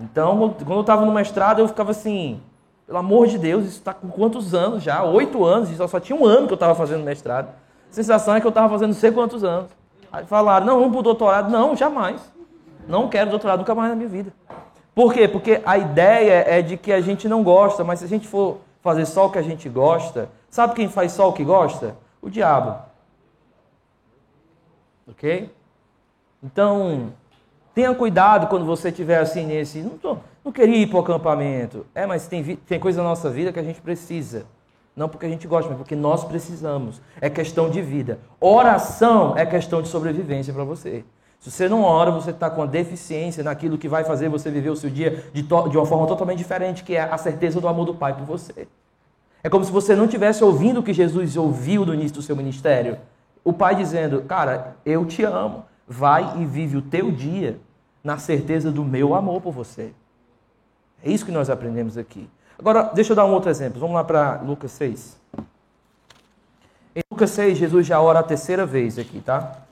Então, 0.00 0.54
quando 0.58 0.74
eu 0.74 0.80
estava 0.82 1.06
no 1.06 1.12
mestrado, 1.12 1.60
eu 1.60 1.68
ficava 1.68 1.92
assim, 1.92 2.42
pelo 2.86 2.98
amor 2.98 3.26
de 3.26 3.38
Deus, 3.38 3.64
isso 3.64 3.78
está 3.78 3.94
com 3.94 4.08
quantos 4.10 4.52
anos 4.52 4.82
já? 4.82 5.02
Oito 5.02 5.42
anos, 5.42 5.70
só, 5.70 5.88
só 5.88 5.98
tinha 5.98 6.18
um 6.18 6.26
ano 6.26 6.46
que 6.46 6.52
eu 6.52 6.56
estava 6.56 6.74
fazendo 6.74 7.02
mestrado. 7.02 7.48
A 7.90 7.94
sensação 7.94 8.34
é 8.34 8.40
que 8.40 8.46
eu 8.46 8.50
estava 8.50 8.68
fazendo 8.68 8.88
não 8.88 8.94
sei 8.94 9.10
quantos 9.10 9.42
anos. 9.42 9.70
Falaram, 10.26 10.66
não, 10.66 10.78
vamos 10.78 10.92
para 10.92 11.00
o 11.00 11.02
doutorado. 11.02 11.50
Não, 11.50 11.74
jamais. 11.74 12.20
Não 12.86 13.08
quero 13.08 13.30
doutorado 13.30 13.60
nunca 13.60 13.74
mais 13.74 13.90
na 13.90 13.96
minha 13.96 14.08
vida. 14.08 14.32
Por 14.94 15.12
quê? 15.12 15.26
Porque 15.26 15.62
a 15.64 15.78
ideia 15.78 16.44
é 16.46 16.60
de 16.60 16.76
que 16.76 16.92
a 16.92 17.00
gente 17.00 17.28
não 17.28 17.42
gosta, 17.42 17.82
mas 17.82 18.00
se 18.00 18.04
a 18.04 18.08
gente 18.08 18.28
for 18.28 18.58
fazer 18.82 19.06
só 19.06 19.26
o 19.26 19.30
que 19.30 19.38
a 19.38 19.42
gente 19.42 19.68
gosta, 19.68 20.28
sabe 20.50 20.74
quem 20.74 20.88
faz 20.88 21.12
só 21.12 21.28
o 21.28 21.32
que 21.32 21.44
gosta? 21.44 21.96
O 22.20 22.28
diabo. 22.28 22.78
Ok? 25.08 25.50
Então, 26.42 27.12
tenha 27.74 27.94
cuidado 27.94 28.48
quando 28.48 28.66
você 28.66 28.88
estiver 28.88 29.18
assim 29.18 29.46
nesse. 29.46 29.80
Não, 29.80 29.96
tô, 29.96 30.18
não 30.44 30.52
queria 30.52 30.76
ir 30.76 30.88
para 30.88 30.96
o 30.98 31.00
acampamento. 31.00 31.86
É, 31.94 32.04
mas 32.04 32.26
tem, 32.26 32.56
tem 32.56 32.78
coisa 32.78 33.02
na 33.02 33.08
nossa 33.08 33.30
vida 33.30 33.52
que 33.52 33.58
a 33.58 33.62
gente 33.62 33.80
precisa. 33.80 34.44
Não 34.94 35.08
porque 35.08 35.26
a 35.26 35.28
gente 35.28 35.46
gosta, 35.46 35.68
mas 35.70 35.78
porque 35.78 35.96
nós 35.96 36.24
precisamos. 36.24 37.00
É 37.20 37.30
questão 37.30 37.70
de 37.70 37.80
vida. 37.80 38.18
Oração 38.38 39.36
é 39.36 39.46
questão 39.46 39.80
de 39.80 39.88
sobrevivência 39.88 40.52
para 40.52 40.64
você. 40.64 41.04
Se 41.40 41.50
você 41.50 41.68
não 41.68 41.82
ora, 41.82 42.10
você 42.10 42.30
está 42.30 42.48
com 42.48 42.64
deficiência 42.66 43.42
naquilo 43.42 43.76
que 43.76 43.88
vai 43.88 44.04
fazer 44.04 44.28
você 44.28 44.50
viver 44.50 44.70
o 44.70 44.76
seu 44.76 44.90
dia 44.90 45.24
de, 45.32 45.42
de 45.42 45.76
uma 45.76 45.86
forma 45.86 46.06
totalmente 46.06 46.38
diferente, 46.38 46.84
que 46.84 46.94
é 46.94 47.00
a 47.00 47.18
certeza 47.18 47.60
do 47.60 47.66
amor 47.66 47.86
do 47.86 47.94
Pai 47.94 48.14
por 48.14 48.24
você. 48.24 48.68
É 49.42 49.50
como 49.50 49.64
se 49.64 49.72
você 49.72 49.96
não 49.96 50.06
tivesse 50.06 50.44
ouvindo 50.44 50.80
o 50.80 50.82
que 50.82 50.92
Jesus 50.92 51.36
ouviu 51.36 51.84
no 51.84 51.94
início 51.94 52.14
do 52.18 52.22
seu 52.22 52.36
ministério. 52.36 52.98
O 53.42 53.52
Pai 53.52 53.74
dizendo, 53.74 54.22
cara, 54.22 54.76
eu 54.84 55.04
te 55.04 55.24
amo. 55.24 55.64
Vai 55.88 56.40
e 56.40 56.44
vive 56.44 56.76
o 56.76 56.82
teu 56.82 57.10
dia 57.10 57.58
na 58.04 58.18
certeza 58.18 58.70
do 58.70 58.84
meu 58.84 59.14
amor 59.14 59.40
por 59.40 59.52
você. 59.52 59.92
É 61.02 61.10
isso 61.10 61.24
que 61.24 61.32
nós 61.32 61.50
aprendemos 61.50 61.98
aqui. 61.98 62.30
Agora, 62.58 62.84
deixa 62.94 63.12
eu 63.12 63.16
dar 63.16 63.24
um 63.24 63.32
outro 63.32 63.50
exemplo. 63.50 63.80
Vamos 63.80 63.94
lá 63.94 64.04
para 64.04 64.40
Lucas 64.42 64.72
6. 64.72 65.20
Em 66.94 67.00
Lucas 67.10 67.30
6, 67.30 67.58
Jesus 67.58 67.86
já 67.86 68.00
ora 68.00 68.18
a 68.18 68.22
terceira 68.22 68.66
vez 68.66 68.98
aqui, 68.98 69.20
tá? 69.20 69.62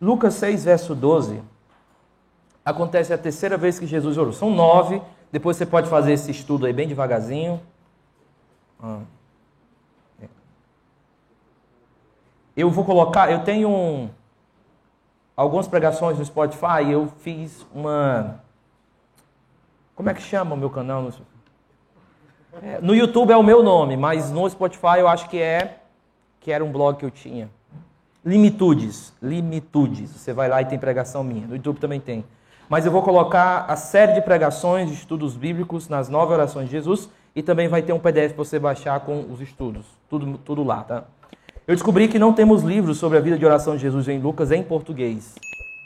Lucas 0.00 0.34
6, 0.34 0.64
verso 0.64 0.94
12. 0.94 1.42
Acontece 2.64 3.12
a 3.12 3.18
terceira 3.18 3.56
vez 3.56 3.78
que 3.78 3.86
Jesus 3.86 4.18
orou. 4.18 4.32
São 4.32 4.50
nove. 4.50 5.00
Depois 5.32 5.56
você 5.56 5.64
pode 5.64 5.88
fazer 5.88 6.12
esse 6.12 6.30
estudo 6.30 6.66
aí 6.66 6.72
bem 6.72 6.86
devagarzinho. 6.86 7.60
Ah. 8.82 9.00
Eu 12.56 12.70
vou 12.70 12.84
colocar, 12.84 13.30
eu 13.30 13.40
tenho 13.44 13.68
um, 13.68 14.08
algumas 15.36 15.68
pregações 15.68 16.18
no 16.18 16.24
Spotify, 16.24 16.90
eu 16.90 17.08
fiz 17.18 17.66
uma. 17.74 18.40
Como 19.94 20.08
é 20.08 20.14
que 20.14 20.22
chama 20.22 20.54
o 20.54 20.58
meu 20.58 20.70
canal? 20.70 21.02
No, 21.02 21.12
é, 22.62 22.80
no 22.80 22.94
YouTube 22.94 23.30
é 23.30 23.36
o 23.36 23.42
meu 23.42 23.62
nome, 23.62 23.96
mas 23.96 24.30
no 24.30 24.48
Spotify 24.48 24.98
eu 24.98 25.08
acho 25.08 25.28
que 25.28 25.38
é. 25.38 25.80
Que 26.40 26.52
era 26.52 26.64
um 26.64 26.70
blog 26.70 26.96
que 26.96 27.04
eu 27.04 27.10
tinha. 27.10 27.50
Limitudes. 28.24 29.12
Limitudes. 29.20 30.10
Você 30.10 30.32
vai 30.32 30.48
lá 30.48 30.62
e 30.62 30.64
tem 30.64 30.78
pregação 30.78 31.22
minha. 31.22 31.46
No 31.46 31.56
YouTube 31.56 31.78
também 31.78 32.00
tem. 32.00 32.24
Mas 32.68 32.86
eu 32.86 32.92
vou 32.92 33.02
colocar 33.02 33.66
a 33.68 33.76
série 33.76 34.12
de 34.12 34.20
pregações, 34.20 34.88
de 34.88 34.94
estudos 34.94 35.36
bíblicos 35.36 35.88
nas 35.88 36.08
nove 36.08 36.32
orações 36.32 36.66
de 36.66 36.72
Jesus 36.72 37.08
e 37.34 37.42
também 37.42 37.68
vai 37.68 37.82
ter 37.82 37.92
um 37.92 37.98
PDF 37.98 38.32
para 38.32 38.44
você 38.44 38.58
baixar 38.58 39.00
com 39.00 39.26
os 39.30 39.40
estudos. 39.40 39.86
Tudo, 40.08 40.38
tudo 40.38 40.64
lá, 40.64 40.82
tá? 40.82 41.04
Eu 41.66 41.74
descobri 41.74 42.06
que 42.06 42.16
não 42.16 42.32
temos 42.32 42.62
livros 42.62 42.96
sobre 42.96 43.18
a 43.18 43.20
vida 43.20 43.36
de 43.36 43.44
oração 43.44 43.74
de 43.74 43.82
Jesus 43.82 44.06
em 44.06 44.20
Lucas 44.20 44.52
em 44.52 44.62
português. 44.62 45.34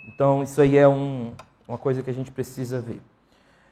Então, 0.07 0.43
isso 0.43 0.61
aí 0.61 0.77
é 0.77 0.87
um, 0.87 1.33
uma 1.67 1.79
coisa 1.79 2.03
que 2.03 2.11
a 2.11 2.13
gente 2.13 2.31
precisa 2.31 2.83
ver. 2.83 3.01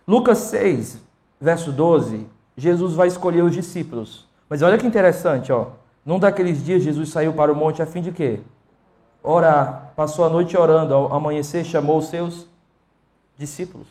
Lucas 0.06 0.38
6, 0.38 1.02
verso 1.38 1.70
12, 1.70 2.26
Jesus 2.56 2.94
vai 2.94 3.08
escolher 3.08 3.42
os 3.42 3.52
discípulos. 3.52 4.26
Mas 4.48 4.62
olha 4.62 4.78
que 4.78 4.86
interessante, 4.86 5.52
ó. 5.52 5.66
Num 6.02 6.18
daqueles 6.18 6.64
dias, 6.64 6.82
Jesus 6.82 7.10
saiu 7.10 7.34
para 7.34 7.52
o 7.52 7.54
monte 7.54 7.82
a 7.82 7.86
fim 7.86 8.00
de 8.00 8.10
quê? 8.10 8.40
Orar. 9.22 9.92
Passou 9.94 10.24
a 10.24 10.30
noite 10.30 10.56
orando. 10.56 10.94
Ao 10.94 11.12
amanhecer, 11.12 11.62
chamou 11.62 11.98
os 11.98 12.08
seus 12.08 12.46
discípulos. 13.36 13.86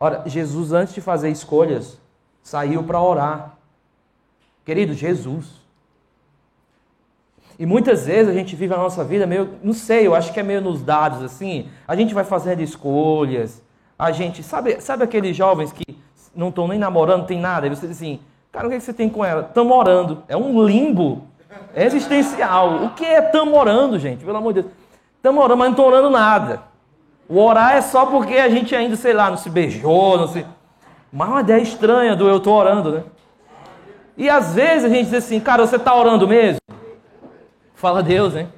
Ora, 0.00 0.24
Jesus, 0.26 0.72
antes 0.72 0.92
de 0.92 1.00
fazer 1.00 1.30
escolhas, 1.30 1.96
saiu 2.42 2.82
para 2.82 3.00
orar. 3.00 3.56
Querido, 4.64 4.94
Jesus. 4.94 5.63
E 7.58 7.64
muitas 7.64 8.06
vezes 8.06 8.28
a 8.28 8.32
gente 8.32 8.56
vive 8.56 8.74
a 8.74 8.76
nossa 8.76 9.04
vida 9.04 9.26
meio, 9.26 9.50
não 9.62 9.72
sei, 9.72 10.06
eu 10.06 10.14
acho 10.14 10.32
que 10.32 10.40
é 10.40 10.42
meio 10.42 10.60
nos 10.60 10.82
dados 10.82 11.22
assim. 11.22 11.68
A 11.86 11.94
gente 11.94 12.12
vai 12.12 12.24
fazendo 12.24 12.60
escolhas. 12.60 13.62
A 13.98 14.10
gente, 14.10 14.42
sabe, 14.42 14.80
sabe 14.80 15.04
aqueles 15.04 15.36
jovens 15.36 15.72
que 15.72 15.96
não 16.34 16.48
estão 16.48 16.66
nem 16.66 16.78
namorando, 16.78 17.26
tem 17.26 17.38
nada. 17.38 17.66
E 17.66 17.70
você 17.70 17.86
diz 17.86 17.96
assim, 17.96 18.20
cara, 18.50 18.66
o 18.66 18.70
que, 18.70 18.76
é 18.76 18.78
que 18.78 18.84
você 18.84 18.92
tem 18.92 19.08
com 19.08 19.24
ela? 19.24 19.42
Estamos 19.42 19.76
orando. 19.76 20.22
É 20.28 20.36
um 20.36 20.64
limbo 20.64 21.28
existencial. 21.76 22.84
O 22.84 22.90
que 22.90 23.04
é 23.04 23.24
estamos 23.24 23.56
orando, 23.56 23.98
gente? 23.98 24.24
Pelo 24.24 24.36
amor 24.36 24.52
de 24.52 24.62
Deus. 24.62 24.72
Estamos 25.16 25.42
orando, 25.42 25.58
mas 25.58 25.66
não 25.66 25.72
estão 25.72 25.86
orando 25.86 26.10
nada. 26.10 26.62
O 27.28 27.40
orar 27.40 27.76
é 27.76 27.80
só 27.80 28.04
porque 28.04 28.34
a 28.34 28.48
gente 28.48 28.74
ainda, 28.74 28.96
sei 28.96 29.12
lá, 29.12 29.30
não 29.30 29.36
se 29.36 29.48
beijou, 29.48 30.18
não 30.18 30.28
se. 30.28 30.44
Mas 31.12 31.28
uma 31.28 31.40
ideia 31.40 31.62
estranha 31.62 32.16
do 32.16 32.28
eu 32.28 32.38
estou 32.38 32.54
orando, 32.54 32.90
né? 32.90 33.02
E 34.16 34.28
às 34.28 34.54
vezes 34.54 34.84
a 34.84 34.88
gente 34.88 35.06
diz 35.06 35.14
assim, 35.14 35.40
cara, 35.40 35.66
você 35.66 35.76
está 35.76 35.94
orando 35.94 36.28
mesmo? 36.28 36.58
Fala 37.74 38.02
Deus, 38.02 38.34
né? 38.34 38.48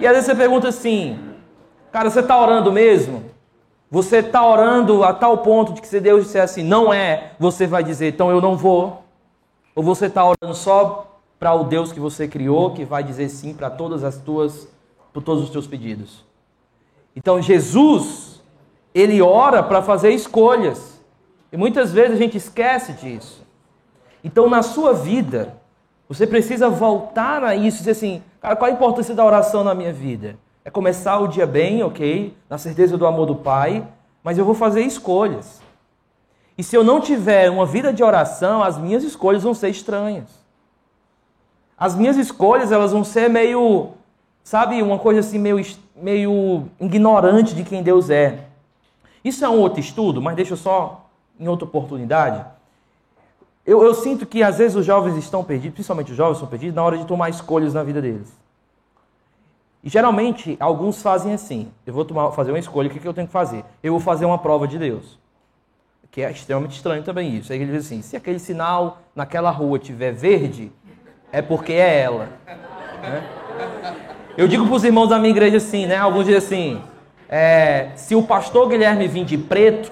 E 0.00 0.06
às 0.06 0.12
vezes 0.12 0.26
você 0.26 0.34
pergunta 0.34 0.68
assim, 0.68 1.18
cara, 1.90 2.10
você 2.10 2.20
está 2.20 2.38
orando 2.38 2.72
mesmo? 2.72 3.24
Você 3.90 4.18
está 4.18 4.44
orando 4.44 5.04
a 5.04 5.12
tal 5.14 5.38
ponto 5.38 5.72
de 5.72 5.80
que 5.80 5.86
se 5.86 6.00
Deus 6.00 6.24
disser 6.24 6.42
assim, 6.42 6.62
não 6.62 6.92
é, 6.92 7.32
você 7.38 7.66
vai 7.66 7.84
dizer, 7.84 8.08
então 8.08 8.30
eu 8.30 8.40
não 8.40 8.56
vou. 8.56 9.04
Ou 9.74 9.82
você 9.82 10.06
está 10.06 10.24
orando 10.24 10.54
só 10.54 11.18
para 11.38 11.54
o 11.54 11.64
Deus 11.64 11.92
que 11.92 12.00
você 12.00 12.26
criou, 12.26 12.72
que 12.72 12.84
vai 12.84 13.04
dizer 13.04 13.28
sim 13.28 13.54
para 13.54 13.70
todas 13.70 14.02
as 14.02 14.18
tuas, 14.18 14.68
para 15.12 15.22
todos 15.22 15.44
os 15.44 15.50
teus 15.50 15.66
pedidos. 15.66 16.24
Então 17.14 17.40
Jesus, 17.40 18.42
ele 18.94 19.22
ora 19.22 19.62
para 19.62 19.80
fazer 19.82 20.10
escolhas. 20.10 21.00
E 21.52 21.56
muitas 21.56 21.92
vezes 21.92 22.12
a 22.12 22.16
gente 22.16 22.36
esquece 22.36 22.92
disso. 22.94 23.42
Então 24.24 24.50
na 24.50 24.62
sua 24.62 24.92
vida, 24.92 25.56
você 26.08 26.26
precisa 26.26 26.68
voltar 26.68 27.42
a 27.42 27.54
isso 27.54 27.78
e 27.78 27.80
dizer 27.80 27.90
assim, 27.92 28.22
cara, 28.40 28.56
qual 28.56 28.70
a 28.70 28.74
importância 28.74 29.14
da 29.14 29.24
oração 29.24 29.64
na 29.64 29.74
minha 29.74 29.92
vida? 29.92 30.36
É 30.64 30.70
começar 30.70 31.18
o 31.18 31.28
dia 31.28 31.46
bem, 31.46 31.82
ok? 31.82 32.36
Na 32.48 32.58
certeza 32.58 32.96
do 32.96 33.06
amor 33.06 33.26
do 33.26 33.36
Pai, 33.36 33.86
mas 34.22 34.38
eu 34.38 34.44
vou 34.44 34.54
fazer 34.54 34.82
escolhas. 34.82 35.60
E 36.56 36.62
se 36.62 36.74
eu 36.74 36.82
não 36.82 37.00
tiver 37.00 37.50
uma 37.50 37.66
vida 37.66 37.92
de 37.92 38.02
oração, 38.02 38.62
as 38.62 38.78
minhas 38.78 39.04
escolhas 39.04 39.42
vão 39.42 39.54
ser 39.54 39.68
estranhas. 39.68 40.28
As 41.78 41.94
minhas 41.94 42.16
escolhas, 42.16 42.72
elas 42.72 42.92
vão 42.92 43.04
ser 43.04 43.28
meio, 43.28 43.90
sabe, 44.42 44.82
uma 44.82 44.98
coisa 44.98 45.20
assim 45.20 45.38
meio 45.38 45.58
meio 45.96 46.68
ignorante 46.78 47.54
de 47.54 47.64
quem 47.64 47.82
Deus 47.82 48.10
é. 48.10 48.44
Isso 49.24 49.44
é 49.44 49.48
um 49.48 49.58
outro 49.58 49.80
estudo, 49.80 50.20
mas 50.20 50.36
deixa 50.36 50.52
eu 50.52 50.56
só 50.56 51.06
em 51.40 51.48
outra 51.48 51.66
oportunidade. 51.66 52.44
Eu, 53.66 53.82
eu, 53.82 53.94
sinto 53.94 54.24
que 54.24 54.42
às 54.44 54.58
vezes 54.58 54.76
os 54.76 54.86
jovens 54.86 55.16
estão 55.16 55.42
perdidos, 55.42 55.74
principalmente 55.74 56.12
os 56.12 56.16
jovens 56.16 56.36
estão 56.36 56.48
perdidos, 56.48 56.76
na 56.76 56.84
hora 56.84 56.96
de 56.96 57.04
tomar 57.04 57.28
escolhas 57.28 57.74
na 57.74 57.82
vida 57.82 58.00
deles. 58.00 58.32
E 59.82 59.88
geralmente 59.88 60.56
alguns 60.60 61.02
fazem 61.02 61.34
assim: 61.34 61.68
eu 61.84 61.92
vou 61.92 62.04
tomar, 62.04 62.30
fazer 62.30 62.52
uma 62.52 62.58
escolha, 62.60 62.88
o 62.88 62.90
que, 62.92 63.00
que 63.00 63.08
eu 63.08 63.14
tenho 63.14 63.26
que 63.26 63.32
fazer? 63.32 63.64
Eu 63.82 63.92
vou 63.92 64.00
fazer 64.00 64.24
uma 64.24 64.38
prova 64.38 64.68
de 64.68 64.78
Deus. 64.78 65.18
Que 66.12 66.22
é 66.22 66.30
extremamente 66.30 66.76
estranho 66.76 67.02
também 67.02 67.36
isso. 67.36 67.52
Aí 67.52 67.60
ele 67.60 67.72
diz 67.72 67.86
assim: 67.86 68.02
se 68.02 68.16
aquele 68.16 68.38
sinal 68.38 68.98
naquela 69.14 69.50
rua 69.50 69.78
tiver 69.78 70.12
verde, 70.12 70.70
é 71.32 71.42
porque 71.42 71.72
é 71.72 72.00
ela. 72.02 72.28
Né? 73.02 73.30
Eu 74.36 74.46
digo 74.46 74.64
para 74.66 74.74
os 74.74 74.84
irmãos 74.84 75.08
da 75.08 75.18
minha 75.18 75.30
igreja 75.30 75.56
assim, 75.56 75.86
né? 75.86 75.96
Alguns 75.96 76.24
dizem 76.24 76.38
assim: 76.38 76.82
é, 77.28 77.90
se 77.96 78.14
o 78.14 78.22
pastor 78.22 78.68
Guilherme 78.68 79.08
vir 79.08 79.24
de 79.24 79.36
preto, 79.36 79.90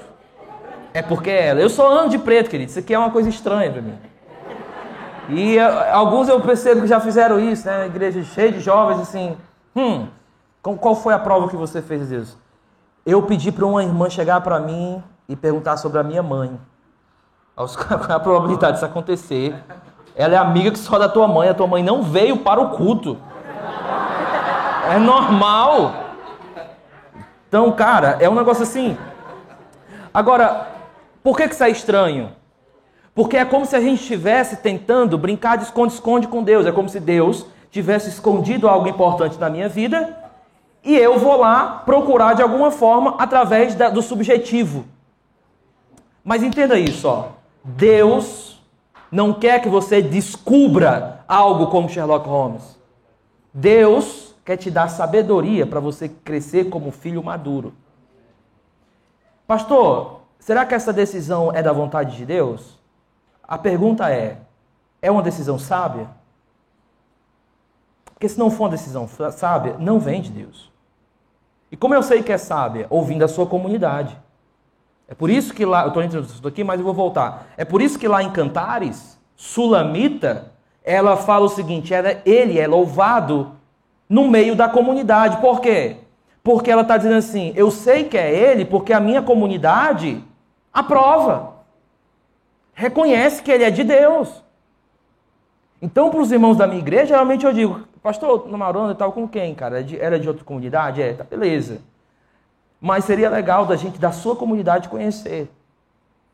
é 0.95 1.03
porque 1.03 1.29
é 1.29 1.49
ela. 1.49 1.61
Eu 1.61 1.69
sou 1.69 1.89
ano 1.89 2.09
de 2.09 2.19
preto, 2.19 2.49
querido. 2.49 2.71
Isso 2.71 2.79
aqui 2.79 2.95
é 2.95 2.99
uma 2.99 3.11
coisa 3.11 3.29
estranha 3.29 3.71
para 3.71 3.83
mim. 3.83 3.99
E 5.29 5.59
uh, 5.59 5.93
alguns 5.93 6.29
eu 6.29 6.41
percebo 6.41 6.83
que 6.83 6.87
já 6.87 7.01
fizeram 7.01 7.41
isso, 7.41 7.67
né? 7.67 7.87
Igreja 7.87 8.23
cheia 8.23 8.53
de 8.53 8.61
jovens, 8.61 9.01
assim. 9.01 9.37
Hum, 9.75 10.07
qual 10.63 10.95
foi 10.95 11.13
a 11.13 11.19
prova 11.19 11.49
que 11.49 11.57
você 11.57 11.83
fez 11.83 12.09
disso? 12.09 12.39
Eu 13.05 13.23
pedi 13.25 13.51
para 13.51 13.67
uma 13.67 13.83
irmã 13.83 14.09
chegar 14.09 14.41
para 14.41 14.61
mim 14.61 15.03
e 15.29 15.35
perguntar 15.35 15.77
sobre 15.79 15.99
a 15.99 16.03
minha 16.05 16.23
mãe. 16.23 16.59
Qual 17.57 17.69
é 18.09 18.13
a 18.13 18.19
probabilidade 18.19 18.75
disso 18.75 18.85
acontecer? 18.85 19.55
Ela 20.17 20.35
é 20.35 20.37
amiga 20.37 20.73
que 20.73 20.79
só 20.79 20.99
da 20.99 21.09
tua 21.09 21.29
mãe, 21.29 21.49
a 21.49 21.55
tua 21.55 21.69
mãe 21.69 21.83
não 21.85 22.03
veio 22.03 22.39
para 22.39 22.61
o 22.61 22.71
culto. 22.71 23.17
É 24.91 24.99
normal. 24.99 25.93
Então, 27.49 27.71
cara, 27.73 28.17
é 28.21 28.29
um 28.29 28.35
negócio 28.35 28.65
assim. 28.65 28.99
Agora, 30.13 30.74
por 31.25 31.39
que, 31.39 31.49
que 31.49 31.55
isso 31.55 31.65
é 31.65 31.71
estranho? 31.71 32.33
Porque 33.15 33.39
é 33.39 33.45
como 33.47 33.65
se 33.65 33.75
a 33.75 33.81
gente 33.81 34.03
estivesse 34.03 34.59
tentando 34.59 35.17
brincar 35.17 35.57
de 35.57 35.65
esconde-esconde 35.65 36.29
com 36.29 36.43
Deus. 36.43 36.67
É 36.67 36.73
como 36.73 36.89
se 36.89 37.01
Deus 37.01 37.47
tivesse 37.71 38.11
escondido 38.11 38.69
algo 38.69 38.87
importante 38.87 39.39
na 39.39 39.49
minha 39.49 39.69
vida 39.69 40.17
e 40.85 40.95
eu 40.95 41.19
vou 41.19 41.39
lá 41.39 41.83
procurar 41.87 42.35
de 42.35 42.43
alguma 42.43 42.71
forma 42.71 43.17
através 43.19 43.75
da, 43.75 43.89
do 43.89 44.03
subjetivo. 44.03 44.85
Mas 46.23 46.43
entenda 46.43 46.79
isso, 46.79 47.09
ó. 47.09 47.29
Deus 47.65 48.63
não 49.11 49.33
quer 49.33 49.63
que 49.63 49.69
você 49.69 50.03
descubra 50.03 51.25
algo 51.27 51.69
como 51.69 51.89
Sherlock 51.89 52.29
Holmes. 52.29 52.79
Deus 53.53 54.35
quer 54.45 54.59
te 54.59 54.71
dar 54.71 54.89
sabedoria 54.89 55.67
para 55.67 55.81
você 55.81 56.07
crescer 56.09 56.69
como 56.69 56.91
filho 56.91 57.25
maduro. 57.25 57.73
Pastor, 59.47 60.24
será 60.45 60.67
que 60.67 60.75
essa 60.75 60.93
decisão 60.93 61.51
é 61.51 61.63
da 61.63 61.73
vontade 61.73 62.17
de 62.17 62.27
Deus? 62.27 62.79
A 63.43 63.57
pergunta 63.57 64.11
é: 64.11 64.39
é 65.01 65.11
uma 65.11 65.23
decisão 65.23 65.59
sábia? 65.59 66.07
Porque 68.05 68.29
se 68.29 68.39
não 68.39 68.51
for 68.51 68.65
uma 68.65 68.71
decisão 68.71 69.09
sábia, 69.33 69.77
não 69.79 69.99
vem 69.99 70.21
de 70.21 70.31
Deus. 70.31 70.71
E 71.73 71.77
como 71.77 71.95
eu 71.95 72.03
sei 72.03 72.23
que 72.23 72.31
é 72.31 72.39
sábia? 72.39 72.87
Ouvindo 72.91 73.25
a 73.25 73.29
sua 73.29 73.47
comunidade. 73.47 74.17
É 75.09 75.15
por 75.15 75.31
isso 75.31 75.53
que 75.53 75.65
lá, 75.65 75.83
eu 75.83 75.89
estou 75.89 76.03
entrando 76.03 76.29
aqui, 76.47 76.63
mas 76.63 76.79
eu 76.79 76.85
vou 76.85 76.95
voltar. 76.95 77.47
É 77.57 77.65
por 77.65 77.81
isso 77.83 77.99
que 77.99 78.07
lá 78.07 78.23
em 78.23 78.31
Cantares, 78.31 79.19
Sulamita, 79.35 80.53
ela 80.85 81.17
fala 81.17 81.47
o 81.47 81.49
seguinte: 81.49 81.95
era, 81.95 82.21
ele 82.25 82.59
é 82.59 82.67
louvado 82.67 83.53
no 84.09 84.29
meio 84.29 84.55
da 84.55 84.69
comunidade. 84.69 85.39
Por 85.39 85.61
quê? 85.61 85.97
Porque 86.43 86.71
ela 86.71 86.83
está 86.83 86.99
dizendo 86.99 87.17
assim: 87.17 87.53
eu 87.57 87.71
sei 87.71 88.05
que 88.05 88.19
é 88.19 88.31
ele, 88.31 88.67
porque 88.67 88.93
a 88.93 89.01
minha 89.01 89.23
comunidade 89.23 90.23
aprova, 90.75 91.55
reconhece 92.75 93.43
que 93.43 93.51
ele 93.51 93.63
é 93.63 93.71
de 93.71 93.85
Deus. 93.85 94.43
Então, 95.81 96.11
para 96.11 96.21
os 96.21 96.33
irmãos 96.33 96.57
da 96.57 96.67
minha 96.67 96.81
igreja, 96.81 97.07
geralmente 97.07 97.47
eu 97.47 97.53
digo, 97.53 97.87
pastor, 98.03 98.49
namarando 98.49 98.93
e 98.93 98.95
tal, 98.97 99.13
com 99.13 99.29
quem, 99.29 99.55
cara? 99.55 99.77
Era 99.77 99.85
de, 99.85 100.01
era 100.01 100.19
de 100.19 100.27
outra 100.27 100.45
comunidade? 100.45 101.01
É, 101.01 101.13
tá, 101.13 101.23
beleza. 101.23 101.81
Mas 102.81 103.05
seria 103.05 103.31
legal 103.31 103.65
da 103.65 103.77
gente, 103.77 103.99
da 103.99 104.11
sua 104.11 104.35
comunidade, 104.35 104.89
conhecer. 104.89 105.49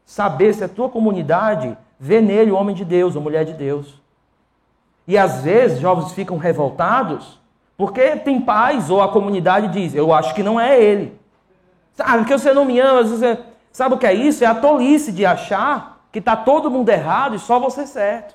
Saber 0.04 0.54
se 0.54 0.64
a 0.64 0.68
tua 0.68 0.88
comunidade 0.88 1.76
vê 1.98 2.20
nele 2.20 2.50
o 2.50 2.56
homem 2.56 2.74
de 2.74 2.84
Deus, 2.84 3.16
a 3.16 3.20
mulher 3.20 3.44
de 3.44 3.52
Deus. 3.52 4.00
E 5.06 5.18
às 5.18 5.42
vezes, 5.42 5.80
jovens 5.80 6.12
ficam 6.12 6.38
revoltados 6.38 7.38
porque 7.80 8.14
tem 8.16 8.38
pais 8.38 8.90
ou 8.90 9.00
a 9.00 9.08
comunidade 9.08 9.68
diz, 9.68 9.94
eu 9.94 10.12
acho 10.12 10.34
que 10.34 10.42
não 10.42 10.60
é 10.60 10.78
ele. 10.78 11.18
Sabe, 11.94 12.18
porque 12.18 12.38
você 12.38 12.52
não 12.52 12.66
me 12.66 12.78
ama, 12.78 13.02
você... 13.02 13.38
sabe 13.72 13.94
o 13.94 13.98
que 13.98 14.06
é 14.06 14.14
isso? 14.14 14.44
É 14.44 14.46
a 14.46 14.54
tolice 14.54 15.12
de 15.12 15.24
achar 15.24 16.00
que 16.12 16.18
está 16.18 16.36
todo 16.36 16.70
mundo 16.70 16.88
errado 16.88 17.34
e 17.34 17.38
só 17.38 17.58
você 17.58 17.86
certo. 17.86 18.34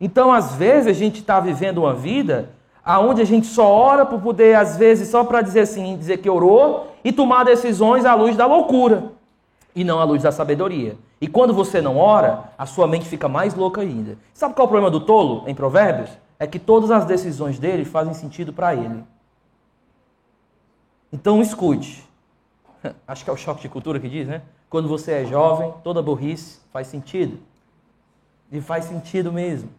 Então, 0.00 0.32
às 0.32 0.54
vezes, 0.54 0.88
a 0.88 0.92
gente 0.92 1.20
está 1.20 1.40
vivendo 1.40 1.78
uma 1.78 1.94
vida 1.94 2.50
aonde 2.84 3.22
a 3.22 3.24
gente 3.24 3.46
só 3.46 3.72
ora 3.72 4.04
por 4.04 4.20
poder, 4.20 4.56
às 4.56 4.76
vezes, 4.76 5.08
só 5.08 5.24
para 5.24 5.40
dizer 5.40 5.60
assim, 5.60 5.96
dizer 5.96 6.18
que 6.18 6.28
orou 6.28 6.92
e 7.02 7.12
tomar 7.12 7.44
decisões 7.44 8.04
à 8.04 8.14
luz 8.14 8.36
da 8.36 8.46
loucura 8.46 9.12
e 9.74 9.82
não 9.82 9.98
à 9.98 10.04
luz 10.04 10.22
da 10.22 10.30
sabedoria. 10.30 10.96
E 11.20 11.26
quando 11.26 11.54
você 11.54 11.80
não 11.80 11.96
ora, 11.96 12.44
a 12.58 12.66
sua 12.66 12.86
mente 12.86 13.06
fica 13.06 13.28
mais 13.28 13.54
louca 13.54 13.80
ainda. 13.80 14.18
Sabe 14.34 14.54
qual 14.54 14.64
é 14.64 14.66
o 14.66 14.70
problema 14.70 14.90
do 14.90 15.00
tolo 15.00 15.44
em 15.46 15.54
Provérbios? 15.54 16.10
É 16.38 16.46
que 16.46 16.58
todas 16.58 16.90
as 16.90 17.06
decisões 17.06 17.58
dele 17.58 17.84
fazem 17.84 18.12
sentido 18.12 18.52
para 18.52 18.74
ele. 18.74 19.02
Então 21.12 21.40
escute. 21.40 22.04
Acho 23.06 23.24
que 23.24 23.30
é 23.30 23.32
o 23.32 23.36
choque 23.36 23.62
de 23.62 23.68
cultura 23.68 23.98
que 23.98 24.08
diz, 24.08 24.26
né? 24.26 24.42
Quando 24.68 24.88
você 24.88 25.12
é 25.12 25.24
jovem, 25.24 25.72
toda 25.82 26.02
burrice 26.02 26.60
faz 26.72 26.88
sentido. 26.88 27.38
E 28.50 28.60
faz 28.60 28.84
sentido 28.84 29.32
mesmo. 29.32 29.70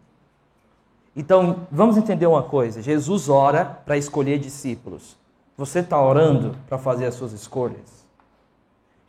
Então, 1.16 1.68
vamos 1.72 1.98
entender 1.98 2.26
uma 2.26 2.44
coisa: 2.44 2.82
Jesus 2.82 3.30
ora 3.30 3.64
para 3.64 3.98
escolher 3.98 4.40
discípulos. 4.40 5.18
Você 5.58 5.80
está 5.80 6.02
orando 6.02 6.56
para 6.68 6.78
fazer 6.78 7.06
as 7.06 7.16
suas 7.16 7.32
escolhas? 7.32 8.06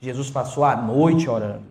Jesus 0.00 0.30
passou 0.30 0.64
a 0.64 0.76
noite 0.76 1.28
orando. 1.28 1.64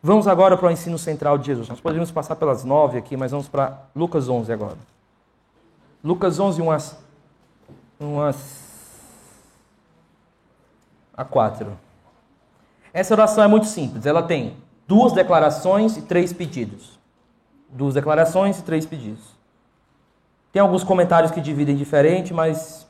Vamos 0.00 0.28
agora 0.28 0.56
para 0.56 0.68
o 0.68 0.70
ensino 0.70 0.96
central 0.96 1.36
de 1.36 1.46
Jesus. 1.46 1.68
Nós 1.68 1.80
poderíamos 1.80 2.12
passar 2.12 2.36
pelas 2.36 2.62
nove 2.62 2.98
aqui, 2.98 3.16
mas 3.16 3.32
vamos 3.32 3.48
para 3.48 3.86
Lucas 3.96 4.28
11 4.28 4.52
agora. 4.52 4.76
Lucas 6.04 6.38
11, 6.38 6.62
umas, 6.62 6.96
umas 7.98 8.67
a 11.18 11.24
quatro. 11.24 11.78
Essa 12.94 13.12
oração 13.12 13.44
é 13.44 13.46
muito 13.46 13.66
simples. 13.66 14.06
Ela 14.06 14.22
tem 14.22 14.56
duas 14.86 15.12
declarações 15.12 15.98
e 15.98 16.02
três 16.02 16.32
pedidos 16.32 16.98
duas 17.68 17.94
declarações 17.94 18.58
e 18.58 18.62
três 18.62 18.86
pedidos. 18.86 19.36
Tem 20.52 20.62
alguns 20.62 20.82
comentários 20.82 21.30
que 21.30 21.40
dividem 21.40 21.76
diferente, 21.76 22.32
mas 22.32 22.86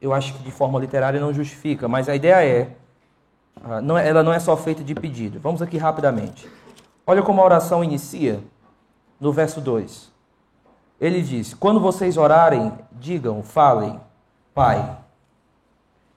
eu 0.00 0.12
acho 0.12 0.34
que 0.34 0.42
de 0.42 0.50
forma 0.50 0.78
literária 0.78 1.18
não 1.18 1.32
justifica. 1.32 1.88
Mas 1.88 2.08
a 2.08 2.14
ideia 2.14 2.44
é, 2.44 2.76
ah, 3.64 3.80
é, 4.00 4.08
ela 4.08 4.22
não 4.22 4.32
é 4.32 4.38
só 4.38 4.56
feita 4.56 4.84
de 4.84 4.94
pedido. 4.94 5.40
Vamos 5.40 5.62
aqui 5.62 5.78
rapidamente. 5.78 6.48
Olha 7.06 7.22
como 7.22 7.40
a 7.40 7.44
oração 7.44 7.82
inicia 7.82 8.40
no 9.18 9.32
verso 9.32 9.60
2. 9.60 10.12
Ele 11.00 11.22
diz: 11.22 11.54
Quando 11.54 11.80
vocês 11.80 12.16
orarem, 12.16 12.72
digam, 12.92 13.42
falem, 13.42 13.98
Pai. 14.54 14.98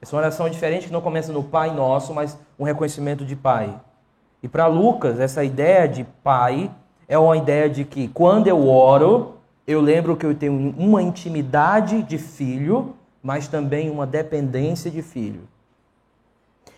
Essa 0.02 0.16
é 0.16 0.20
oração 0.20 0.50
diferente 0.50 0.88
que 0.88 0.94
não 0.94 1.02
começa 1.02 1.32
no 1.32 1.44
Pai 1.44 1.72
Nosso, 1.74 2.14
mas 2.14 2.38
um 2.58 2.64
reconhecimento 2.64 3.24
de 3.24 3.36
Pai. 3.36 3.80
E 4.42 4.48
para 4.48 4.66
Lucas, 4.66 5.20
essa 5.20 5.44
ideia 5.44 5.88
de 5.88 6.04
Pai 6.24 6.72
é 7.08 7.18
uma 7.20 7.38
ideia 7.38 7.70
de 7.70 7.86
que 7.86 8.08
quando 8.08 8.48
eu 8.48 8.68
oro, 8.68 9.36
eu 9.68 9.80
lembro 9.80 10.18
que 10.18 10.26
eu 10.26 10.34
tenho 10.34 10.74
uma 10.76 11.04
intimidade 11.04 12.02
de 12.02 12.18
filho, 12.18 12.96
mas 13.22 13.48
também 13.48 13.92
uma 13.92 14.08
dependência 14.08 14.90
de 14.90 15.04
filho. 15.04 15.48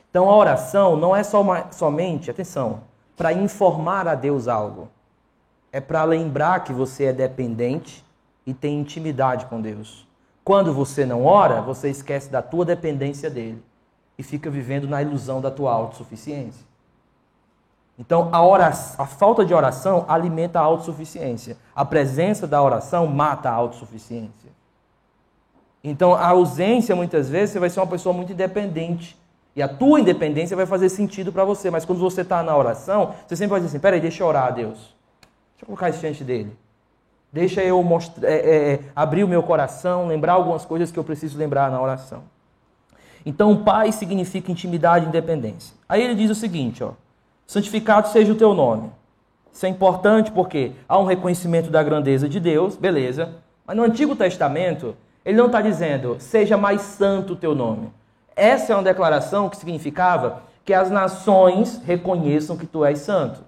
Então 0.10 0.30
a 0.30 0.36
oração 0.36 0.98
não 0.98 1.16
é 1.16 1.24
só 1.24 1.42
uma, 1.42 1.72
somente, 1.72 2.30
atenção, 2.30 2.82
para 3.16 3.32
informar 3.32 4.08
a 4.08 4.16
Deus 4.16 4.50
algo. 4.50 4.90
É 5.72 5.80
para 5.80 6.04
lembrar 6.04 6.64
que 6.64 6.74
você 6.74 7.06
é 7.06 7.14
dependente 7.14 8.04
e 8.46 8.54
tem 8.54 8.80
intimidade 8.80 9.46
com 9.46 9.62
Deus. 9.62 10.06
Quando 10.44 10.74
você 10.74 11.06
não 11.06 11.26
ora, 11.26 11.62
você 11.62 11.90
esquece 11.90 12.30
da 12.30 12.42
tua 12.42 12.66
dependência 12.66 13.30
dele 13.30 13.64
e 14.18 14.24
fica 14.24 14.50
vivendo 14.50 14.88
na 14.88 15.02
ilusão 15.02 15.40
da 15.40 15.50
tua 15.50 15.72
autossuficiência. 15.72 16.66
Então, 17.98 18.30
a, 18.32 18.46
oração, 18.46 19.04
a 19.04 19.08
falta 19.08 19.46
de 19.46 19.54
oração 19.54 20.06
alimenta 20.08 20.60
a 20.60 20.64
autossuficiência. 20.64 21.58
A 21.76 21.86
presença 21.86 22.48
da 22.48 22.62
oração 22.62 23.06
mata 23.08 23.50
a 23.50 23.54
autossuficiência. 23.54 24.52
Então, 25.84 26.14
a 26.14 26.28
ausência, 26.28 26.96
muitas 26.96 27.30
vezes, 27.30 27.52
você 27.52 27.60
vai 27.60 27.70
ser 27.70 27.80
uma 27.80 27.88
pessoa 27.88 28.14
muito 28.14 28.32
independente. 28.34 29.20
E 29.56 29.62
a 29.62 29.68
tua 29.68 30.00
independência 30.00 30.58
vai 30.58 30.66
fazer 30.66 30.90
sentido 30.90 31.32
para 31.32 31.46
você. 31.46 31.70
Mas 31.70 31.86
quando 31.86 32.00
você 32.00 32.22
está 32.22 32.42
na 32.42 32.58
oração, 32.58 33.14
você 33.28 33.36
sempre 33.36 33.52
vai 33.52 33.60
dizer 33.60 33.70
assim: 33.70 33.82
peraí, 33.82 34.02
deixa 34.02 34.24
eu 34.24 34.28
orar 34.28 34.48
a 34.48 34.52
Deus. 34.52 34.78
Deixa 34.78 35.62
eu 35.62 35.66
colocar 35.68 35.90
isso 35.90 36.00
diante 36.00 36.24
dele. 36.24 36.58
Deixa 37.34 37.62
eu 37.64 37.82
mostrar, 37.84 38.30
é, 38.30 38.36
é, 38.36 38.80
abrir 38.96 39.24
o 39.24 39.28
meu 39.28 39.44
coração, 39.44 40.08
lembrar 40.08 40.34
algumas 40.34 40.64
coisas 40.64 40.92
que 40.92 41.00
eu 41.00 41.04
preciso 41.04 41.38
lembrar 41.38 41.70
na 41.70 41.82
oração. 41.82 42.22
Então, 43.26 43.64
Pai 43.64 43.92
significa 43.92 44.52
intimidade 44.52 45.06
e 45.06 45.10
independência. 45.10 45.76
Aí 45.90 46.02
ele 46.02 46.14
diz 46.14 46.30
o 46.30 46.36
seguinte, 46.36 46.84
ó 46.84 46.92
santificado 47.54 48.08
seja 48.08 48.32
o 48.32 48.36
teu 48.36 48.54
nome. 48.54 48.92
Isso 49.52 49.66
é 49.66 49.70
importante 49.70 50.32
porque 50.32 50.72
há 50.90 50.98
um 50.98 51.06
reconhecimento 51.06 51.70
da 51.70 51.84
grandeza 51.84 52.28
de 52.28 52.40
Deus, 52.40 52.76
beleza. 52.76 53.36
Mas 53.66 53.78
no 53.78 53.84
Antigo 53.84 54.16
Testamento, 54.16 54.96
ele 55.24 55.38
não 55.38 55.46
está 55.46 55.62
dizendo, 55.62 56.18
seja 56.20 56.58
mais 56.58 56.82
santo 56.82 57.34
o 57.34 57.36
teu 57.36 57.54
nome. 57.54 57.92
Essa 58.36 58.74
é 58.74 58.76
uma 58.76 58.84
declaração 58.84 59.48
que 59.50 59.58
significava 59.58 60.42
que 60.66 60.74
as 60.74 60.90
nações 60.90 61.80
reconheçam 61.86 62.58
que 62.58 62.66
tu 62.66 62.84
és 62.84 63.00
santo. 63.00 63.42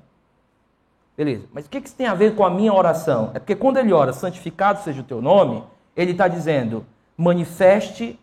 Beleza, 1.17 1.45
mas 1.53 1.65
o 1.65 1.69
que 1.69 1.77
isso 1.77 1.95
tem 1.95 2.07
a 2.07 2.13
ver 2.13 2.35
com 2.35 2.43
a 2.43 2.49
minha 2.49 2.73
oração? 2.73 3.31
É 3.33 3.39
porque 3.39 3.55
quando 3.55 3.77
ele 3.77 3.93
ora, 3.93 4.11
santificado 4.11 4.83
seja 4.83 5.01
o 5.01 5.03
teu 5.03 5.21
nome, 5.21 5.63
ele 5.95 6.11
está 6.11 6.27
dizendo, 6.27 6.85
manifeste 7.17 8.19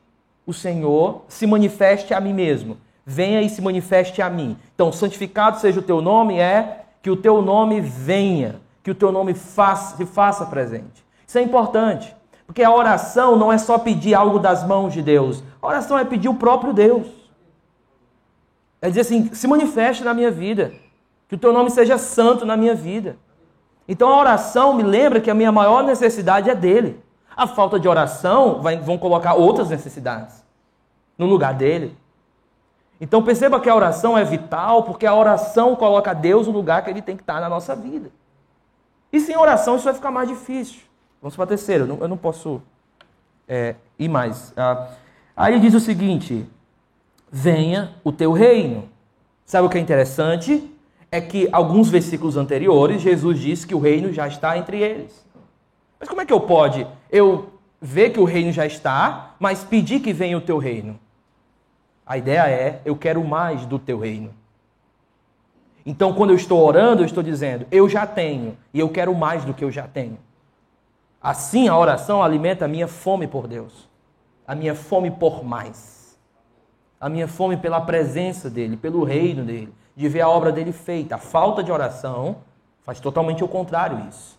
o 0.47 0.53
Senhor, 0.53 1.25
se 1.29 1.47
manifeste 1.47 2.13
a 2.13 2.21
mim 2.21 2.35
mesmo 2.35 2.77
venha 3.05 3.43
e 3.43 3.49
se 3.49 3.61
manifeste 3.61 4.23
a 4.23 4.31
mim. 4.31 4.57
Então, 4.75 4.93
santificado 4.93 5.59
seja 5.59 5.81
o 5.81 5.83
teu 5.83 6.01
nome 6.01 6.39
é 6.39 6.85
que 7.03 7.11
o 7.11 7.17
teu 7.17 7.43
nome 7.43 7.81
venha, 7.81 8.61
que 8.83 8.91
o 8.91 8.95
teu 8.95 9.11
nome 9.11 9.35
faça, 9.35 9.97
se 9.97 10.07
faça 10.07 10.47
presente. 10.47 11.05
Isso 11.27 11.39
é 11.39 11.43
importante, 11.43 12.15
porque 12.47 12.63
a 12.63 12.71
oração 12.71 13.37
não 13.37 13.53
é 13.53 13.59
só 13.59 13.79
pedir 13.79 14.15
algo 14.15 14.39
das 14.39 14.67
mãos 14.67 14.93
de 14.93 15.03
Deus, 15.03 15.43
a 15.61 15.67
oração 15.67 15.99
é 15.99 16.05
pedir 16.05 16.29
o 16.29 16.35
próprio 16.35 16.73
Deus. 16.73 17.07
É 18.81 18.89
dizer 18.89 19.03
assim: 19.03 19.33
se 19.33 19.47
manifeste 19.47 20.05
na 20.05 20.13
minha 20.13 20.31
vida, 20.31 20.73
que 21.33 21.37
o 21.37 21.39
teu 21.39 21.51
nome 21.51 21.71
seja 21.71 21.97
santo 21.97 22.45
na 22.45 22.59
minha 22.59 22.75
vida. 22.75 23.17
Então 23.89 24.11
a 24.11 24.19
oração 24.19 24.75
me 24.75 24.83
lembra 24.83 25.19
que 25.19 25.31
a 25.31 25.35
minha 25.35 25.51
maior 25.51 25.83
necessidade 25.83 26.51
é 26.51 26.55
dele. 26.55 27.03
A 27.35 27.47
falta 27.47 27.81
de 27.81 27.89
oração 27.89 28.61
vai, 28.61 28.77
vão 28.77 28.99
colocar 28.99 29.33
outras 29.33 29.71
necessidades 29.71 30.45
no 31.17 31.25
lugar 31.25 31.55
dele. 31.55 31.97
Então 33.01 33.23
perceba 33.23 33.59
que 33.59 33.71
a 33.71 33.75
oração 33.75 34.19
é 34.19 34.23
vital, 34.23 34.83
porque 34.83 35.07
a 35.07 35.15
oração 35.15 35.75
coloca 35.75 36.13
Deus 36.13 36.49
no 36.49 36.53
lugar 36.53 36.85
que 36.85 36.91
ele 36.91 37.01
tem 37.01 37.17
que 37.17 37.23
estar 37.23 37.41
na 37.41 37.49
nossa 37.49 37.75
vida. 37.75 38.11
E 39.11 39.19
sem 39.19 39.35
oração 39.35 39.77
isso 39.77 39.87
vai 39.87 39.95
ficar 39.95 40.11
mais 40.11 40.29
difícil. 40.29 40.83
Vamos 41.23 41.35
para 41.35 41.45
a 41.45 41.49
terceira, 41.49 41.87
eu 41.87 42.09
não, 42.09 42.19
posso 42.19 42.61
é, 43.49 43.77
ir 43.99 44.11
mais. 44.11 44.53
Ah, 44.55 44.89
aí 45.35 45.59
diz 45.59 45.73
o 45.73 45.81
seguinte: 45.81 46.47
venha 47.31 47.95
o 48.05 48.13
teu 48.13 48.33
reino. 48.33 48.87
Sabe 49.47 49.67
o 49.67 49.71
que 49.71 49.79
é 49.79 49.81
interessante? 49.81 50.72
É 51.13 51.21
que 51.21 51.49
alguns 51.53 51.89
versículos 51.89 52.37
anteriores, 52.37 53.03
Jesus 53.03 53.39
disse 53.39 53.67
que 53.67 53.75
o 53.75 53.79
reino 53.79 54.13
já 54.13 54.27
está 54.27 54.59
entre 54.59 54.81
eles. 54.81 55.25
Mas 56.01 56.09
como 56.09 56.23
é 56.23 56.27
que 56.27 56.33
eu 56.33 56.41
pode 56.41 56.85
eu 57.11 57.53
ver 57.81 58.11
que 58.11 58.19
o 58.19 58.25
reino 58.25 58.51
já 58.51 58.67
está, 58.67 59.37
mas 59.39 59.63
pedir 59.63 60.01
que 60.01 60.13
venha 60.13 60.39
o 60.39 60.41
teu 60.41 60.59
reino? 60.59 60.99
A 62.07 62.17
ideia 62.17 62.49
é: 62.49 62.81
eu 62.85 62.97
quero 62.97 63.23
mais 63.23 63.65
do 63.67 63.79
teu 63.79 63.99
reino. 63.99 64.33
Então, 65.85 66.15
quando 66.15 66.31
eu 66.31 66.37
estou 66.37 66.65
orando, 66.65 67.03
eu 67.03 67.07
estou 67.07 67.23
dizendo: 67.23 67.67
eu 67.71 67.89
já 67.89 68.07
tenho 68.07 68.57
e 68.73 68.81
eu 68.81 68.89
quero 68.89 69.15
mais 69.15 69.45
do 69.45 69.53
que 69.53 69.65
eu 69.65 69.71
já 69.71 69.87
tenho. 69.87 70.19
Assim, 71.21 71.69
a 71.69 71.77
oração 71.77 72.23
alimenta 72.23 72.65
a 72.65 72.69
minha 72.69 72.89
fome 72.89 73.29
por 73.29 73.47
Deus, 73.47 73.89
a 74.47 74.55
minha 74.55 74.75
fome 74.75 75.11
por 75.11 75.45
mais, 75.45 76.19
a 77.01 77.09
minha 77.09 77.29
fome 77.29 77.57
pela 77.57 77.81
presença 77.81 78.51
dEle, 78.51 78.77
pelo 78.77 79.05
reino 79.05 79.45
dEle, 79.45 79.73
de 79.95 80.09
ver 80.09 80.23
a 80.23 80.29
obra 80.29 80.51
dEle 80.51 80.73
feita. 80.73 81.17
A 81.17 81.19
falta 81.19 81.63
de 81.63 81.71
oração 81.71 82.37
faz 82.83 83.01
totalmente 83.01 83.45
o 83.45 83.49
contrário 83.49 84.07
isso. 84.09 84.39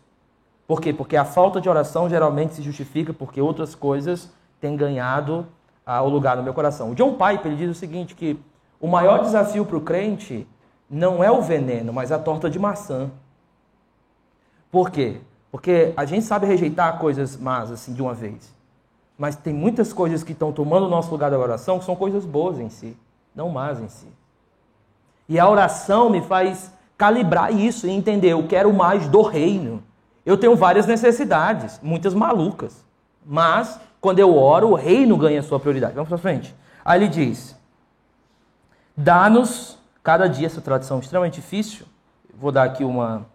Por 0.68 0.82
quê? 0.82 0.94
Porque 0.94 1.18
a 1.18 1.26
falta 1.26 1.60
de 1.60 1.70
oração 1.70 2.10
geralmente 2.10 2.56
se 2.56 2.62
justifica 2.62 3.14
porque 3.14 3.42
outras 3.42 3.76
coisas 3.76 4.32
têm 4.60 4.76
ganhado 4.76 5.46
o 5.86 6.10
lugar 6.10 6.38
no 6.38 6.44
meu 6.44 6.54
coração. 6.54 6.92
O 6.92 6.96
John 6.96 7.14
Piper 7.14 7.48
ele 7.48 7.58
diz 7.58 7.70
o 7.70 7.80
seguinte, 7.80 8.16
que 8.16 8.40
o 8.80 8.88
maior 8.88 9.22
desafio 9.22 9.66
para 9.66 9.78
o 9.78 9.82
crente 9.82 10.48
não 10.90 11.24
é 11.24 11.30
o 11.30 11.42
veneno, 11.42 11.92
mas 11.92 12.12
a 12.12 12.20
torta 12.20 12.50
de 12.50 12.58
maçã. 12.58 13.12
Por 14.72 14.90
quê? 14.90 15.22
Porque 15.52 15.94
a 15.96 16.06
gente 16.06 16.26
sabe 16.26 16.48
rejeitar 16.48 16.98
coisas 16.98 17.38
más 17.38 17.72
assim 17.72 17.94
de 17.94 18.02
uma 18.02 18.14
vez. 18.14 18.54
Mas 19.18 19.36
tem 19.36 19.54
muitas 19.54 19.94
coisas 19.94 20.24
que 20.24 20.32
estão 20.32 20.52
tomando 20.52 20.88
o 20.88 20.90
nosso 20.90 21.12
lugar 21.12 21.30
da 21.30 21.38
oração 21.38 21.78
que 21.78 21.86
são 21.86 21.96
coisas 21.96 22.26
boas 22.26 22.58
em 22.58 22.70
si, 22.70 22.98
não 23.36 23.50
más 23.50 23.80
em 23.80 23.88
si. 23.88 24.08
E 25.28 25.40
a 25.40 25.50
oração 25.50 26.10
me 26.10 26.22
faz 26.22 26.72
calibrar 26.98 27.54
isso 27.54 27.88
e 27.88 27.92
entender, 27.92 28.30
eu 28.30 28.48
quero 28.48 28.74
mais 28.74 29.08
do 29.08 29.22
reino. 29.22 29.84
Eu 30.26 30.38
tenho 30.38 30.56
várias 30.56 30.86
necessidades, 30.86 31.80
muitas 31.84 32.14
malucas, 32.14 32.86
mas 33.26 33.80
quando 34.00 34.20
eu 34.20 34.38
oro, 34.38 34.70
o 34.70 34.76
reino 34.76 35.18
ganha 35.18 35.42
sua 35.42 35.60
prioridade. 35.60 35.94
Vamos 35.94 36.10
para 36.10 36.18
frente. 36.18 36.56
Aí 36.84 37.00
ele 37.00 37.08
diz: 37.08 37.58
Dá-nos 38.96 39.78
cada 40.04 40.28
dia, 40.28 40.48
essa 40.48 40.62
tradução 40.62 41.00
extremamente 41.00 41.36
difícil. 41.36 41.86
Vou 42.34 42.52
dar 42.52 42.64
aqui 42.64 42.84
uma. 42.84 43.26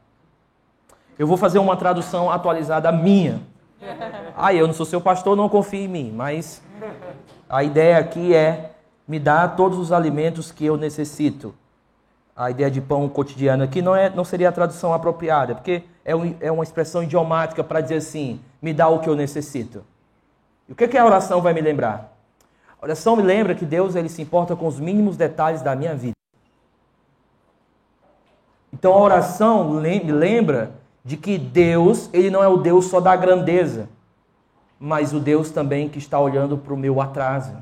Eu 1.18 1.27
vou 1.27 1.37
fazer 1.37 1.59
uma 1.59 1.77
tradução 1.77 2.31
atualizada 2.31 2.92
minha. 2.92 3.40
Ah, 4.37 4.53
eu 4.53 4.66
não 4.66 4.74
sou 4.74 4.87
seu 4.87 5.01
pastor, 5.01 5.37
não 5.37 5.48
confie 5.48 5.85
em 5.85 5.88
mim, 5.88 6.12
mas 6.14 6.62
a 7.48 7.64
ideia 7.64 7.98
aqui 7.98 8.35
é 8.35 8.72
me 9.07 9.18
dar 9.18 9.57
todos 9.57 9.79
os 9.79 9.90
alimentos 9.90 10.53
que 10.53 10.64
eu 10.64 10.77
necessito. 10.77 11.55
A 12.38 12.53
ideia 12.53 12.70
de 12.70 12.81
pão 12.81 13.09
cotidiano 13.09 13.64
aqui 13.64 13.83
não, 13.83 13.96
é, 13.96 14.09
não 14.09 14.24
seria 14.24 14.48
a 14.48 14.53
tradução 14.53 14.94
apropriada, 14.94 15.57
porque 15.57 15.83
é, 16.05 16.14
um, 16.14 16.37
é 16.38 16.53
uma 16.53 16.62
expressão 16.62 17.03
idiomática 17.03 17.64
para 17.64 17.81
dizer 17.81 17.96
assim: 17.96 18.40
me 18.62 18.72
dá 18.72 18.87
o 18.87 19.01
que 19.01 19.09
eu 19.09 19.16
necessito. 19.16 19.85
E 20.68 20.72
o 20.72 20.77
que, 20.77 20.87
que 20.87 20.96
a 20.96 21.05
oração 21.05 21.42
vai 21.42 21.53
me 21.53 21.61
lembrar? 21.61 22.16
A 22.81 22.85
oração 22.85 23.16
me 23.16 23.24
lembra 23.24 23.57
que 23.57 23.64
Deus 23.64 23.96
ele 23.96 24.09
se 24.09 24.22
importa 24.22 24.55
com 24.55 24.68
os 24.68 24.79
mínimos 24.79 25.16
detalhes 25.16 25.62
da 25.62 25.74
minha 25.74 25.96
vida. 25.96 26.14
Então 28.72 28.92
a 28.92 29.01
oração 29.01 29.68
me 29.68 30.12
lembra 30.12 30.70
de 31.05 31.16
que 31.16 31.38
Deus, 31.38 32.09
ele 32.12 32.31
não 32.31 32.40
é 32.40 32.46
o 32.46 32.59
Deus 32.59 32.85
só 32.85 33.01
da 33.01 33.16
grandeza, 33.16 33.88
mas 34.79 35.12
o 35.12 35.18
Deus 35.18 35.51
também 35.51 35.88
que 35.88 35.98
está 35.98 36.20
olhando 36.20 36.57
para 36.57 36.72
o 36.72 36.77
meu 36.77 37.01
atraso. 37.01 37.57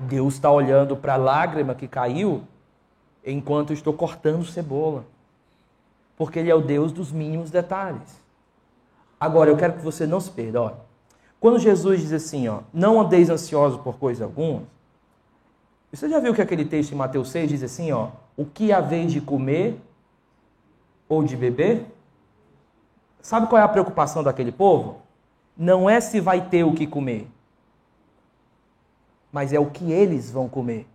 Deus 0.00 0.34
está 0.34 0.50
olhando 0.50 0.96
para 0.96 1.14
a 1.14 1.16
lágrima 1.16 1.72
que 1.72 1.86
caiu 1.86 2.42
enquanto 3.32 3.72
estou 3.72 3.92
cortando 3.92 4.44
cebola. 4.44 5.04
Porque 6.16 6.38
Ele 6.38 6.50
é 6.50 6.54
o 6.54 6.60
Deus 6.60 6.92
dos 6.92 7.12
mínimos 7.12 7.50
detalhes. 7.50 8.20
Agora, 9.20 9.50
eu 9.50 9.56
quero 9.56 9.74
que 9.74 9.82
você 9.82 10.06
não 10.06 10.20
se 10.20 10.30
perda. 10.30 10.62
Olha, 10.62 10.76
quando 11.40 11.58
Jesus 11.58 12.00
diz 12.00 12.12
assim, 12.12 12.48
ó, 12.48 12.60
não 12.72 13.00
andeis 13.00 13.30
ansiosos 13.30 13.80
por 13.80 13.96
coisa 13.98 14.24
alguma, 14.24 14.62
você 15.92 16.08
já 16.08 16.18
viu 16.20 16.34
que 16.34 16.42
aquele 16.42 16.64
texto 16.64 16.92
em 16.92 16.96
Mateus 16.96 17.30
6 17.30 17.48
diz 17.48 17.62
assim, 17.62 17.92
ó, 17.92 18.10
o 18.36 18.44
que 18.44 18.72
haveis 18.72 19.12
de 19.12 19.20
comer 19.20 19.80
ou 21.08 21.24
de 21.24 21.36
beber? 21.36 21.86
Sabe 23.22 23.46
qual 23.46 23.60
é 23.60 23.64
a 23.64 23.68
preocupação 23.68 24.22
daquele 24.22 24.52
povo? 24.52 25.00
Não 25.56 25.88
é 25.88 26.00
se 26.00 26.20
vai 26.20 26.48
ter 26.48 26.62
o 26.64 26.74
que 26.74 26.86
comer, 26.86 27.26
mas 29.32 29.52
é 29.52 29.58
o 29.58 29.70
que 29.70 29.90
eles 29.90 30.30
vão 30.30 30.48
comer. 30.48 30.86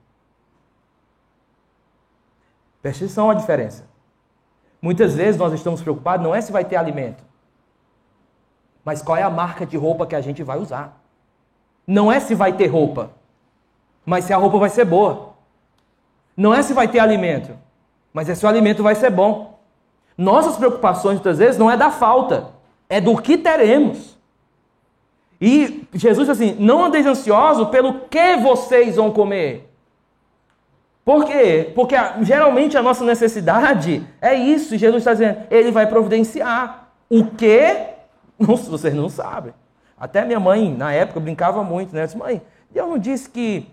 Preste 2.84 3.06
atenção 3.06 3.32
à 3.32 3.34
diferença. 3.34 3.86
Muitas 4.82 5.16
vezes 5.16 5.40
nós 5.40 5.54
estamos 5.54 5.82
preocupados 5.82 6.24
não 6.24 6.36
é 6.36 6.42
se 6.42 6.52
vai 6.52 6.66
ter 6.66 6.76
alimento, 6.76 7.24
mas 8.84 9.02
qual 9.02 9.18
é 9.18 9.24
a 9.24 9.30
marca 9.30 9.66
de 9.66 9.78
roupa 9.78 10.06
que 10.06 10.16
a 10.16 10.20
gente 10.20 10.44
vai 10.44 10.60
usar. 10.60 11.02
Não 11.88 12.12
é 12.12 12.20
se 12.20 12.36
vai 12.36 12.52
ter 12.52 12.68
roupa, 12.68 13.12
mas 14.06 14.26
se 14.26 14.34
a 14.34 14.38
roupa 14.38 14.58
vai 14.58 14.70
ser 14.70 14.84
boa. 14.84 15.34
Não 16.36 16.54
é 16.54 16.62
se 16.62 16.74
vai 16.74 16.90
ter 16.90 17.00
alimento, 17.00 17.58
mas 18.12 18.28
é 18.28 18.36
se 18.36 18.46
o 18.46 18.50
alimento 18.50 18.84
vai 18.84 18.96
ser 18.96 19.10
bom. 19.10 19.58
Nossas 20.18 20.58
preocupações, 20.58 21.16
muitas 21.16 21.38
vezes, 21.38 21.58
não 21.58 21.72
é 21.72 21.78
da 21.78 21.90
falta, 21.90 22.50
é 22.90 23.00
do 23.00 23.16
que 23.22 23.38
teremos. 23.38 24.18
E 25.40 25.88
Jesus 25.94 26.28
diz 26.28 26.38
assim: 26.38 26.58
não 26.60 26.84
andeis 26.84 27.06
ansiosos 27.06 27.70
pelo 27.70 28.02
que 28.02 28.36
vocês 28.38 28.98
vão 28.98 29.10
comer. 29.10 29.73
Por 31.06 31.26
quê? 31.26 31.72
Porque 31.76 31.96
geralmente 32.22 32.78
a 32.78 32.82
nossa 32.82 33.04
necessidade 33.04 34.08
é 34.22 34.34
isso. 34.34 34.78
Jesus 34.78 35.02
está 35.02 35.14
dizendo, 35.14 35.40
ele 35.52 35.72
vai 35.72 35.88
providenciar. 35.88 36.90
O 37.10 37.26
que? 37.26 37.94
Não, 38.40 38.56
vocês 38.56 38.94
não 38.94 39.10
sabem. 39.10 39.54
Até 39.98 40.26
minha 40.26 40.40
mãe, 40.40 40.74
na 40.74 40.92
época, 40.92 41.20
brincava 41.20 41.64
muito, 41.64 41.94
né? 41.94 42.06
disse, 42.06 42.18
mãe, 42.18 42.42
Deus 42.72 42.90
não 42.90 42.98
disse 42.98 43.30
que 43.30 43.68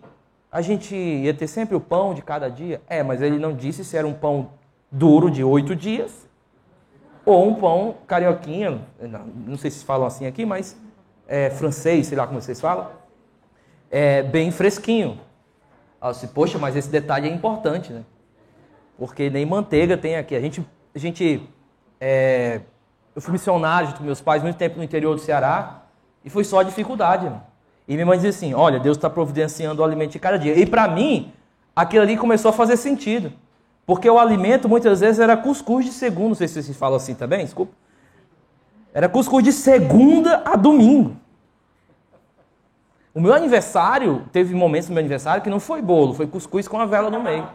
a 0.53 0.61
gente 0.61 0.95
ia 0.95 1.33
ter 1.33 1.47
sempre 1.47 1.75
o 1.75 1.81
pão 1.81 2.13
de 2.13 2.23
cada 2.23 2.49
dia? 2.49 2.83
É, 2.89 3.03
mas 3.03 3.23
ele 3.23 3.39
não 3.39 3.55
disse 3.55 3.85
se 3.85 3.97
era 3.97 4.07
um 4.07 4.13
pão 4.13 4.51
duro 4.91 5.31
de 5.31 5.43
oito 5.43 5.75
dias 5.75 6.29
ou 7.25 7.49
um 7.49 7.55
pão 7.55 7.95
carioquinha, 8.07 8.81
não, 9.01 9.21
não 9.47 9.57
sei 9.57 9.71
se 9.71 9.85
falam 9.85 10.07
assim 10.07 10.27
aqui, 10.27 10.45
mas 10.45 10.77
é, 11.29 11.51
francês, 11.51 12.07
sei 12.07 12.19
lá 12.19 12.27
como 12.27 12.41
vocês 12.41 12.61
falam, 12.61 12.89
é, 13.91 14.23
bem 14.23 14.51
fresquinho. 14.51 15.19
Eu 16.03 16.13
disse, 16.13 16.29
poxa, 16.29 16.59
mas 16.59 16.77
esse 16.77 16.89
detalhe 16.89 17.29
é 17.29 17.33
importante, 17.33 17.93
né? 17.93 18.03
Porque 18.97 19.29
nem 19.31 19.45
manteiga 19.45 19.97
tem 19.97 20.17
aqui. 20.17 20.35
A 20.35 20.41
gente, 20.41 20.67
a 20.95 20.99
gente 20.99 21.49
é, 22.01 22.61
eu 23.15 23.21
fui 23.21 23.33
missionário 23.33 23.95
com 23.95 24.05
meus 24.05 24.21
pais 24.21 24.43
muito 24.43 24.57
tempo 24.57 24.79
no 24.79 24.85
interior 24.85 25.15
do 25.15 25.21
Ceará 25.21 25.83
e 26.25 26.31
foi 26.31 26.45
só 26.45 26.63
dificuldade. 26.63 27.27
Né? 27.27 27.41
E 27.87 27.95
minha 27.95 28.07
mãe 28.07 28.17
dizia 28.17 28.31
assim, 28.31 28.55
olha, 28.55 28.79
Deus 28.79 28.97
está 28.97 29.11
providenciando 29.11 29.83
o 29.83 29.85
alimento 29.85 30.13
de 30.13 30.19
cada 30.19 30.39
dia. 30.39 30.59
E 30.59 30.65
para 30.65 30.89
mim, 30.89 31.33
aquilo 31.75 32.03
ali 32.03 32.17
começou 32.17 32.51
a 32.51 32.53
fazer 32.53 32.77
sentido. 32.77 33.33
Porque 33.85 34.09
o 34.09 34.19
alimento 34.19 34.69
muitas 34.69 35.01
vezes 35.01 35.19
era 35.19 35.37
cuscuz 35.37 35.85
de 35.85 35.93
segunda, 35.93 36.29
não 36.29 36.35
sei 36.35 36.47
se 36.47 36.63
vocês 36.63 36.77
falam 36.77 36.97
assim 36.97 37.15
também, 37.15 37.45
desculpa. 37.45 37.73
Era 38.95 39.09
cuscuz 39.09 39.45
de 39.45 39.53
segunda 39.53 40.43
a 40.45 40.57
domingo. 40.57 41.17
O 43.13 43.21
meu 43.21 43.35
aniversário, 43.35 44.25
teve 44.33 44.55
momentos 44.55 44.89
no 44.89 44.95
meu 44.95 45.01
aniversário 45.01 45.43
que 45.43 45.51
não 45.51 45.59
foi 45.59 45.83
bolo, 45.83 46.15
foi 46.15 46.29
cuscuz 46.29 46.69
com 46.69 46.79
a 46.81 46.87
vela 46.87 47.11
no 47.11 47.21
meio. 47.21 47.49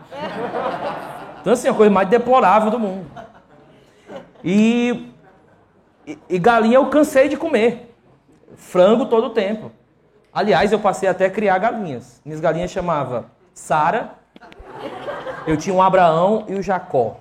Então, 1.39 1.53
assim, 1.53 1.69
a 1.69 1.73
coisa 1.73 1.89
mais 1.91 2.09
deplorável 2.09 2.69
do 2.69 2.77
mundo. 2.77 3.05
E, 4.43 5.09
e, 6.05 6.19
e 6.29 6.39
galinha 6.39 6.75
eu 6.75 6.87
cansei 6.87 7.29
de 7.29 7.37
comer. 7.37 7.95
Frango 8.57 9.05
todo 9.05 9.27
o 9.27 9.29
tempo. 9.29 9.71
Aliás, 10.33 10.73
eu 10.73 10.79
passei 10.79 11.07
até 11.07 11.27
a 11.27 11.29
criar 11.29 11.57
galinhas. 11.57 12.21
Minhas 12.25 12.41
galinhas 12.41 12.71
chamava 12.71 13.27
Sara, 13.53 14.11
eu 15.47 15.55
tinha 15.55 15.73
o 15.73 15.81
Abraão 15.81 16.43
e 16.49 16.55
o 16.55 16.61
Jacó. 16.61 17.17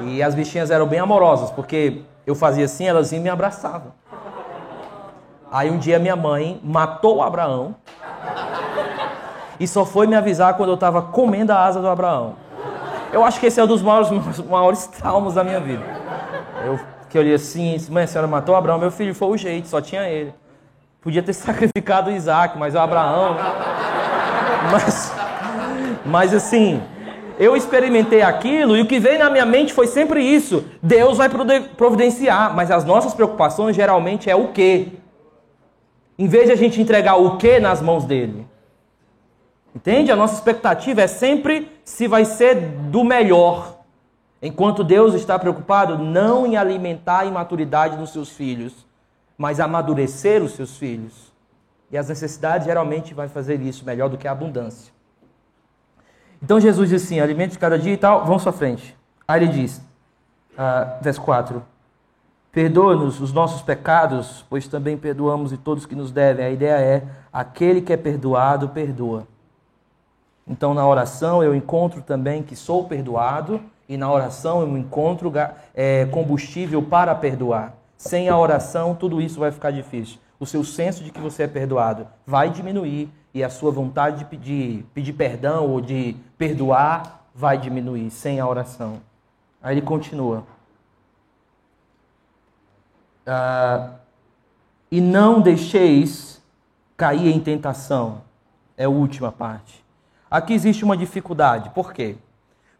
E 0.00 0.20
as 0.22 0.34
bichinhas 0.34 0.70
eram 0.70 0.86
bem 0.86 0.98
amorosas, 0.98 1.50
porque 1.50 2.02
eu 2.26 2.34
fazia 2.34 2.64
assim, 2.64 2.86
elas 2.86 3.12
iam 3.12 3.22
me 3.22 3.28
abraçavam. 3.28 3.92
Aí 5.56 5.70
um 5.70 5.78
dia 5.78 5.98
minha 5.98 6.14
mãe 6.14 6.60
matou 6.62 7.16
o 7.16 7.22
Abraão 7.22 7.74
e 9.58 9.66
só 9.66 9.86
foi 9.86 10.06
me 10.06 10.14
avisar 10.14 10.52
quando 10.52 10.68
eu 10.68 10.74
estava 10.74 11.00
comendo 11.00 11.50
a 11.50 11.64
asa 11.64 11.80
do 11.80 11.88
Abraão. 11.88 12.34
Eu 13.10 13.24
acho 13.24 13.40
que 13.40 13.46
esse 13.46 13.58
é 13.58 13.64
um 13.64 13.66
dos 13.66 13.80
maiores, 13.80 14.10
maiores 14.50 14.86
traumas 14.86 15.32
da 15.32 15.42
minha 15.42 15.58
vida. 15.58 15.82
Eu 16.62 16.78
que 17.08 17.18
olhei 17.18 17.32
assim, 17.32 17.74
mãe, 17.88 18.04
a 18.04 18.06
senhora 18.06 18.28
matou 18.28 18.54
o 18.54 18.58
Abraão, 18.58 18.78
meu 18.78 18.90
filho 18.90 19.14
foi 19.14 19.28
o 19.28 19.36
jeito, 19.38 19.66
só 19.68 19.80
tinha 19.80 20.06
ele. 20.06 20.34
Podia 21.00 21.22
ter 21.22 21.32
sacrificado 21.32 22.10
Isaac, 22.10 22.58
mas 22.58 22.74
o 22.74 22.78
Abraão. 22.78 23.34
Mas, 24.70 25.14
mas 26.04 26.34
assim, 26.34 26.82
eu 27.38 27.56
experimentei 27.56 28.20
aquilo 28.20 28.76
e 28.76 28.82
o 28.82 28.86
que 28.86 29.00
veio 29.00 29.18
na 29.18 29.30
minha 29.30 29.46
mente 29.46 29.72
foi 29.72 29.86
sempre 29.86 30.22
isso. 30.22 30.66
Deus 30.82 31.16
vai 31.16 31.30
providenciar, 31.78 32.54
mas 32.54 32.70
as 32.70 32.84
nossas 32.84 33.14
preocupações 33.14 33.74
geralmente 33.74 34.28
é 34.28 34.36
o 34.36 34.48
quê? 34.48 34.88
Em 36.18 36.26
vez 36.26 36.46
de 36.46 36.52
a 36.52 36.56
gente 36.56 36.80
entregar 36.80 37.16
o 37.16 37.36
que 37.36 37.60
nas 37.60 37.82
mãos 37.82 38.04
dele. 38.04 38.46
Entende? 39.74 40.10
A 40.10 40.16
nossa 40.16 40.34
expectativa 40.34 41.02
é 41.02 41.06
sempre 41.06 41.70
se 41.84 42.08
vai 42.08 42.24
ser 42.24 42.54
do 42.90 43.04
melhor. 43.04 43.76
Enquanto 44.40 44.82
Deus 44.82 45.14
está 45.14 45.38
preocupado 45.38 45.98
não 45.98 46.46
em 46.46 46.56
alimentar 46.56 47.20
a 47.20 47.24
imaturidade 47.26 47.96
dos 47.96 48.10
seus 48.10 48.30
filhos, 48.30 48.86
mas 49.36 49.60
amadurecer 49.60 50.42
os 50.42 50.52
seus 50.52 50.78
filhos. 50.78 51.32
E 51.90 51.98
as 51.98 52.08
necessidades 52.08 52.66
geralmente 52.66 53.12
vai 53.12 53.28
fazer 53.28 53.60
isso 53.60 53.84
melhor 53.84 54.08
do 54.08 54.16
que 54.16 54.26
a 54.26 54.32
abundância. 54.32 54.92
Então 56.42 56.58
Jesus 56.58 56.88
diz 56.88 57.02
assim: 57.04 57.20
alimente 57.20 57.58
cada 57.58 57.78
dia 57.78 57.92
e 57.92 57.96
tal, 57.96 58.24
vamos 58.24 58.46
à 58.46 58.52
frente. 58.52 58.96
Aí 59.28 59.42
ele 59.42 59.52
diz, 59.52 59.78
uh, 60.52 61.02
verso 61.02 61.20
4: 61.20 61.62
Perdoa-nos 62.56 63.20
os 63.20 63.34
nossos 63.34 63.60
pecados, 63.60 64.42
pois 64.48 64.66
também 64.66 64.96
perdoamos 64.96 65.52
e 65.52 65.58
todos 65.58 65.84
que 65.84 65.94
nos 65.94 66.10
devem. 66.10 66.42
A 66.42 66.50
ideia 66.50 66.80
é: 66.80 67.04
aquele 67.30 67.82
que 67.82 67.92
é 67.92 67.98
perdoado, 67.98 68.70
perdoa. 68.70 69.28
Então, 70.48 70.72
na 70.72 70.88
oração, 70.88 71.42
eu 71.42 71.54
encontro 71.54 72.00
também 72.00 72.42
que 72.42 72.56
sou 72.56 72.84
perdoado, 72.84 73.60
e 73.86 73.98
na 73.98 74.10
oração 74.10 74.62
eu 74.62 74.78
encontro 74.78 75.30
é, 75.74 76.06
combustível 76.06 76.82
para 76.82 77.14
perdoar. 77.14 77.74
Sem 77.98 78.30
a 78.30 78.38
oração, 78.38 78.94
tudo 78.94 79.20
isso 79.20 79.38
vai 79.38 79.52
ficar 79.52 79.70
difícil. 79.70 80.18
O 80.40 80.46
seu 80.46 80.64
senso 80.64 81.04
de 81.04 81.10
que 81.10 81.20
você 81.20 81.42
é 81.42 81.46
perdoado 81.46 82.06
vai 82.26 82.48
diminuir 82.48 83.10
e 83.34 83.44
a 83.44 83.50
sua 83.50 83.70
vontade 83.70 84.20
de 84.20 84.24
pedir, 84.24 84.86
pedir 84.94 85.12
perdão 85.12 85.68
ou 85.68 85.78
de 85.78 86.16
perdoar 86.38 87.26
vai 87.34 87.58
diminuir 87.58 88.08
sem 88.10 88.40
a 88.40 88.48
oração. 88.48 88.94
Aí 89.62 89.74
ele 89.74 89.82
continua. 89.82 90.55
Ah, 93.26 93.90
e 94.90 95.00
não 95.00 95.40
deixeis 95.40 96.40
cair 96.96 97.34
em 97.34 97.40
tentação. 97.40 98.22
É 98.76 98.84
a 98.84 98.88
última 98.88 99.32
parte. 99.32 99.84
Aqui 100.30 100.52
existe 100.52 100.84
uma 100.84 100.96
dificuldade. 100.96 101.70
Por 101.70 101.92
quê? 101.92 102.16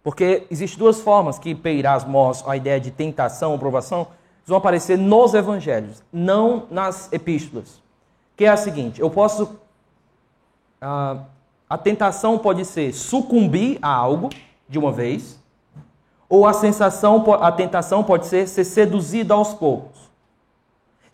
Porque 0.02 0.46
existem 0.50 0.78
duas 0.78 1.00
formas 1.00 1.38
que 1.38 1.54
Peirás 1.54 2.04
mostra 2.04 2.52
a 2.52 2.56
ideia 2.56 2.78
de 2.78 2.90
tentação 2.90 3.52
ou 3.52 3.58
provação 3.58 4.08
vão 4.46 4.58
aparecer 4.58 4.96
nos 4.96 5.34
evangelhos, 5.34 6.02
não 6.12 6.66
nas 6.70 7.12
epístolas. 7.12 7.82
Que 8.36 8.44
é 8.44 8.48
a 8.48 8.56
seguinte: 8.56 9.00
eu 9.00 9.10
posso. 9.10 9.58
Ah, 10.80 11.24
a 11.68 11.76
tentação 11.76 12.38
pode 12.38 12.64
ser 12.64 12.92
sucumbir 12.92 13.78
a 13.82 13.88
algo 13.88 14.30
de 14.68 14.78
uma 14.78 14.92
vez, 14.92 15.40
Ou 16.28 16.46
a 16.46 16.52
sensação, 16.52 17.24
a 17.40 17.52
tentação 17.52 18.02
pode 18.02 18.26
ser 18.26 18.48
ser 18.48 18.64
seduzido 18.64 19.32
aos 19.32 19.54
poucos. 19.54 20.05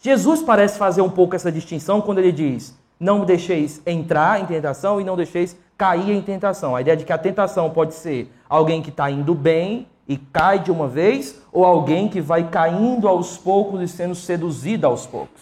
Jesus 0.02 0.42
parece 0.42 0.76
fazer 0.76 1.00
um 1.00 1.08
pouco 1.08 1.36
essa 1.36 1.52
distinção 1.52 2.00
quando 2.00 2.18
ele 2.18 2.32
diz: 2.32 2.76
Não 2.98 3.20
me 3.20 3.24
deixeis 3.24 3.80
entrar 3.86 4.40
em 4.40 4.46
tentação 4.46 5.00
e 5.00 5.04
não 5.04 5.14
deixeis 5.14 5.56
cair 5.78 6.10
em 6.10 6.20
tentação. 6.20 6.74
A 6.74 6.80
ideia 6.80 6.96
de 6.96 7.04
que 7.04 7.12
a 7.12 7.18
tentação 7.18 7.70
pode 7.70 7.94
ser 7.94 8.28
alguém 8.48 8.82
que 8.82 8.90
está 8.90 9.08
indo 9.08 9.32
bem 9.32 9.86
e 10.08 10.16
cai 10.16 10.58
de 10.58 10.72
uma 10.72 10.88
vez, 10.88 11.40
ou 11.52 11.64
alguém 11.64 12.08
que 12.08 12.20
vai 12.20 12.50
caindo 12.50 13.06
aos 13.06 13.38
poucos 13.38 13.80
e 13.80 13.86
sendo 13.86 14.16
seduzido 14.16 14.88
aos 14.88 15.06
poucos. 15.06 15.40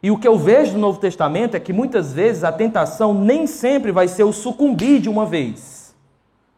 E 0.00 0.08
o 0.08 0.16
que 0.16 0.26
eu 0.26 0.38
vejo 0.38 0.74
no 0.74 0.78
Novo 0.78 1.00
Testamento 1.00 1.56
é 1.56 1.60
que 1.60 1.72
muitas 1.72 2.12
vezes 2.12 2.44
a 2.44 2.52
tentação 2.52 3.12
nem 3.12 3.48
sempre 3.48 3.90
vai 3.90 4.06
ser 4.06 4.22
o 4.22 4.32
sucumbir 4.32 5.00
de 5.00 5.08
uma 5.08 5.26
vez. 5.26 5.92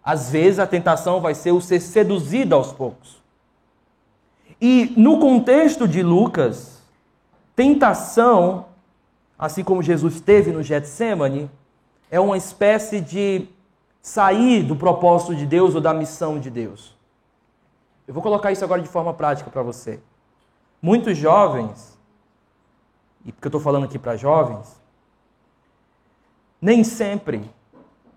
Às 0.04 0.30
vezes 0.30 0.59
a 0.59 0.66
tentação 0.66 1.22
vai 1.22 1.35
ser 1.35 1.52
o 1.52 1.61
ser 1.62 1.80
seduzido 1.80 2.54
aos 2.54 2.70
poucos. 2.70 3.23
E 4.61 4.93
no 4.97 5.19
contexto 5.19 5.87
de 5.87 6.03
Lucas, 6.03 6.83
tentação, 7.55 8.67
assim 9.38 9.64
como 9.64 9.83
Jesus 9.83 10.21
teve 10.21 10.53
no 10.53 10.62
Getsemane, 10.62 11.51
é 12.11 12.21
uma 12.21 12.37
espécie 12.37 13.01
de 13.01 13.49
sair 14.01 14.62
do 14.62 14.77
propósito 14.77 15.35
de 15.35 15.47
Deus 15.47 15.75
ou 15.75 15.81
da 15.81 15.93
missão 15.93 16.38
de 16.38 16.51
Deus. 16.51 16.95
Eu 18.07 18.14
vou 18.14 18.23
colocar 18.23 18.53
isso 18.53 18.64
agora 18.64 18.83
de 18.83 18.88
forma 18.88 19.14
prática 19.14 19.51
para 19.51 19.62
você. 19.62 20.01
Muitos 20.81 21.17
jovens 21.17 21.95
e 23.25 23.33
porque 23.33 23.47
eu 23.47 23.51
estou 23.51 23.61
falando 23.61 23.85
aqui 23.85 23.99
para 23.99 24.17
jovens, 24.17 24.81
nem 26.61 26.85
sempre 26.85 27.51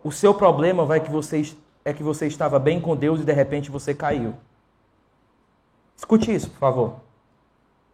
o 0.04 0.12
seu 0.12 0.34
problema 0.34 0.86
vai 0.86 1.00
que 1.00 1.10
você, 1.10 1.56
é 1.84 1.94
que 1.94 2.04
você 2.04 2.28
estava 2.28 2.60
bem 2.60 2.80
com 2.80 2.96
Deus 2.96 3.22
e 3.22 3.24
de 3.24 3.34
repente 3.34 3.72
você 3.72 3.94
caiu. 3.94 4.36
Escute 5.98 6.34
isso, 6.34 6.50
por 6.52 6.60
favor. 6.60 6.96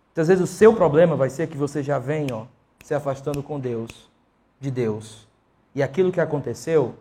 Muitas 0.07 0.27
vezes 0.27 0.43
o 0.43 0.47
seu 0.47 0.75
problema 0.75 1.15
vai 1.15 1.29
ser 1.29 1.47
que 1.47 1.57
você 1.57 1.81
já 1.81 1.97
vem 1.97 2.27
ó, 2.31 2.45
se 2.83 2.93
afastando 2.93 3.41
com 3.41 3.59
Deus, 3.59 4.11
de 4.59 4.69
Deus. 4.69 5.27
E 5.73 5.81
aquilo 5.81 6.11
que 6.11 6.19
aconteceu 6.19 6.93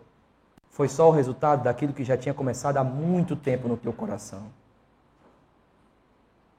foi 0.71 0.89
só 0.89 1.09
o 1.09 1.11
resultado 1.11 1.63
daquilo 1.63 1.93
que 1.93 2.03
já 2.03 2.17
tinha 2.17 2.33
começado 2.33 2.77
há 2.77 2.83
muito 2.83 3.35
tempo 3.35 3.67
no 3.67 3.77
teu 3.77 3.93
coração. 3.93 4.45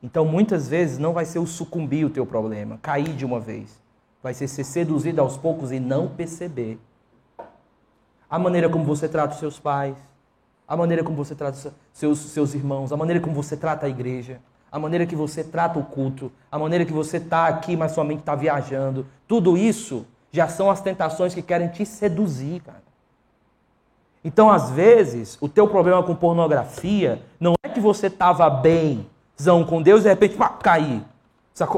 Então, 0.00 0.24
muitas 0.24 0.68
vezes, 0.68 0.98
não 0.98 1.12
vai 1.12 1.24
ser 1.24 1.38
o 1.38 1.46
sucumbir 1.46 2.07
o 2.07 2.11
teu 2.11 2.26
problema, 2.26 2.78
cair 2.80 3.16
de 3.16 3.24
uma 3.24 3.40
vez. 3.40 3.83
Vai 4.22 4.35
ser 4.35 4.46
ser 4.46 4.62
seduzido 4.62 5.20
aos 5.20 5.37
poucos 5.37 5.72
e 5.72 5.80
não 5.80 6.09
perceber. 6.09 6.78
A 8.30 8.38
maneira 8.38 8.68
como 8.68 8.85
você 8.85 9.09
trata 9.09 9.35
os 9.35 9.40
seus 9.40 9.59
pais, 9.59 9.96
a 10.66 10.77
maneira 10.77 11.03
como 11.05 11.16
você 11.16 11.35
trata 11.35 11.74
seus, 11.92 12.18
seus 12.18 12.55
irmãos, 12.55 12.92
a 12.92 12.96
maneira 12.96 13.20
como 13.20 13.35
você 13.35 13.57
trata 13.57 13.87
a 13.87 13.88
igreja, 13.88 14.40
a 14.72 14.79
maneira 14.79 15.07
que 15.07 15.14
você 15.14 15.44
trata 15.44 15.79
o 15.79 15.85
culto, 15.85 16.33
a 16.50 16.59
maneira 16.59 16.85
que 16.85 16.92
você 16.92 17.18
está 17.18 17.46
aqui, 17.46 17.77
mas 17.77 17.92
sua 17.92 18.05
mente 18.05 18.20
está 18.20 18.35
viajando. 18.35 19.07
Tudo 19.29 19.57
isso 19.57 20.07
já 20.33 20.48
são 20.48 20.70
as 20.70 20.81
tentações 20.81 21.33
que 21.35 21.42
querem 21.42 21.68
te 21.68 21.87
seduzir, 21.87 22.61
cara. 22.61 22.83
Então, 24.24 24.50
às 24.50 24.70
vezes, 24.70 25.37
o 25.40 25.48
teu 25.48 25.68
problema 25.68 26.03
com 26.03 26.14
pornografia 26.14 27.22
não 27.38 27.55
é 27.62 27.68
que 27.68 27.79
você 27.79 28.07
estava 28.07 28.48
bem, 28.48 29.07
com 29.66 29.83
Deus 29.83 30.00
e 30.00 30.05
de 30.05 30.09
repente 30.09 30.37
pá, 30.37 30.48
cair. 30.48 31.05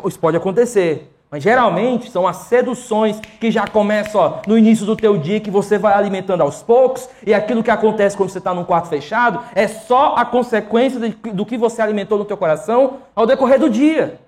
Isso 0.07 0.19
pode 0.19 0.37
acontecer. 0.37 1.13
Mas 1.37 1.43
geralmente 1.43 2.11
são 2.11 2.27
as 2.27 2.37
seduções 2.49 3.21
que 3.39 3.51
já 3.51 3.67
começam 3.67 4.19
ó, 4.19 4.39
no 4.47 4.57
início 4.57 4.87
do 4.87 4.97
teu 4.97 5.19
dia, 5.19 5.39
que 5.39 5.51
você 5.51 5.77
vai 5.77 5.93
alimentando 5.93 6.41
aos 6.41 6.63
poucos, 6.63 7.11
e 7.27 7.35
aquilo 7.35 7.63
que 7.63 7.71
acontece 7.71 8.17
quando 8.17 8.31
você 8.31 8.39
está 8.39 8.55
num 8.55 8.65
quarto 8.65 8.89
fechado 8.89 9.41
é 9.55 9.69
só 9.69 10.15
a 10.17 10.25
consequência 10.25 10.99
do 11.35 11.45
que 11.45 11.59
você 11.59 11.83
alimentou 11.83 12.17
no 12.17 12.25
teu 12.25 12.39
coração 12.39 13.01
ao 13.15 13.27
decorrer 13.27 13.61
do 13.61 13.69
dia. 13.69 14.19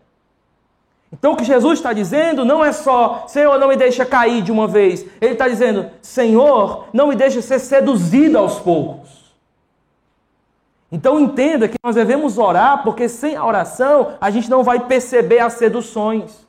Então 1.11 1.33
o 1.33 1.37
que 1.37 1.45
Jesus 1.45 1.79
está 1.79 1.95
dizendo 1.95 2.45
não 2.45 2.63
é 2.63 2.73
só, 2.73 3.25
Senhor, 3.27 3.59
não 3.59 3.69
me 3.69 3.77
deixa 3.77 4.05
cair 4.05 4.43
de 4.43 4.53
uma 4.53 4.69
vez. 4.69 5.07
Ele 5.19 5.33
está 5.33 5.49
dizendo, 5.49 5.87
Senhor, 6.03 6.89
não 6.93 7.07
me 7.07 7.17
deixa 7.17 7.41
ser 7.41 7.59
seduzido 7.59 8.37
aos 8.37 8.59
poucos. 8.59 9.33
Então 10.93 11.19
entenda 11.19 11.69
que 11.69 11.79
nós 11.83 11.95
devemos 11.95 12.37
orar, 12.37 12.83
porque 12.83 13.09
sem 13.09 13.35
a 13.35 13.47
oração 13.47 14.13
a 14.21 14.29
gente 14.29 14.51
não 14.51 14.63
vai 14.63 14.81
perceber 14.81 15.39
as 15.39 15.55
seduções. 15.55 16.47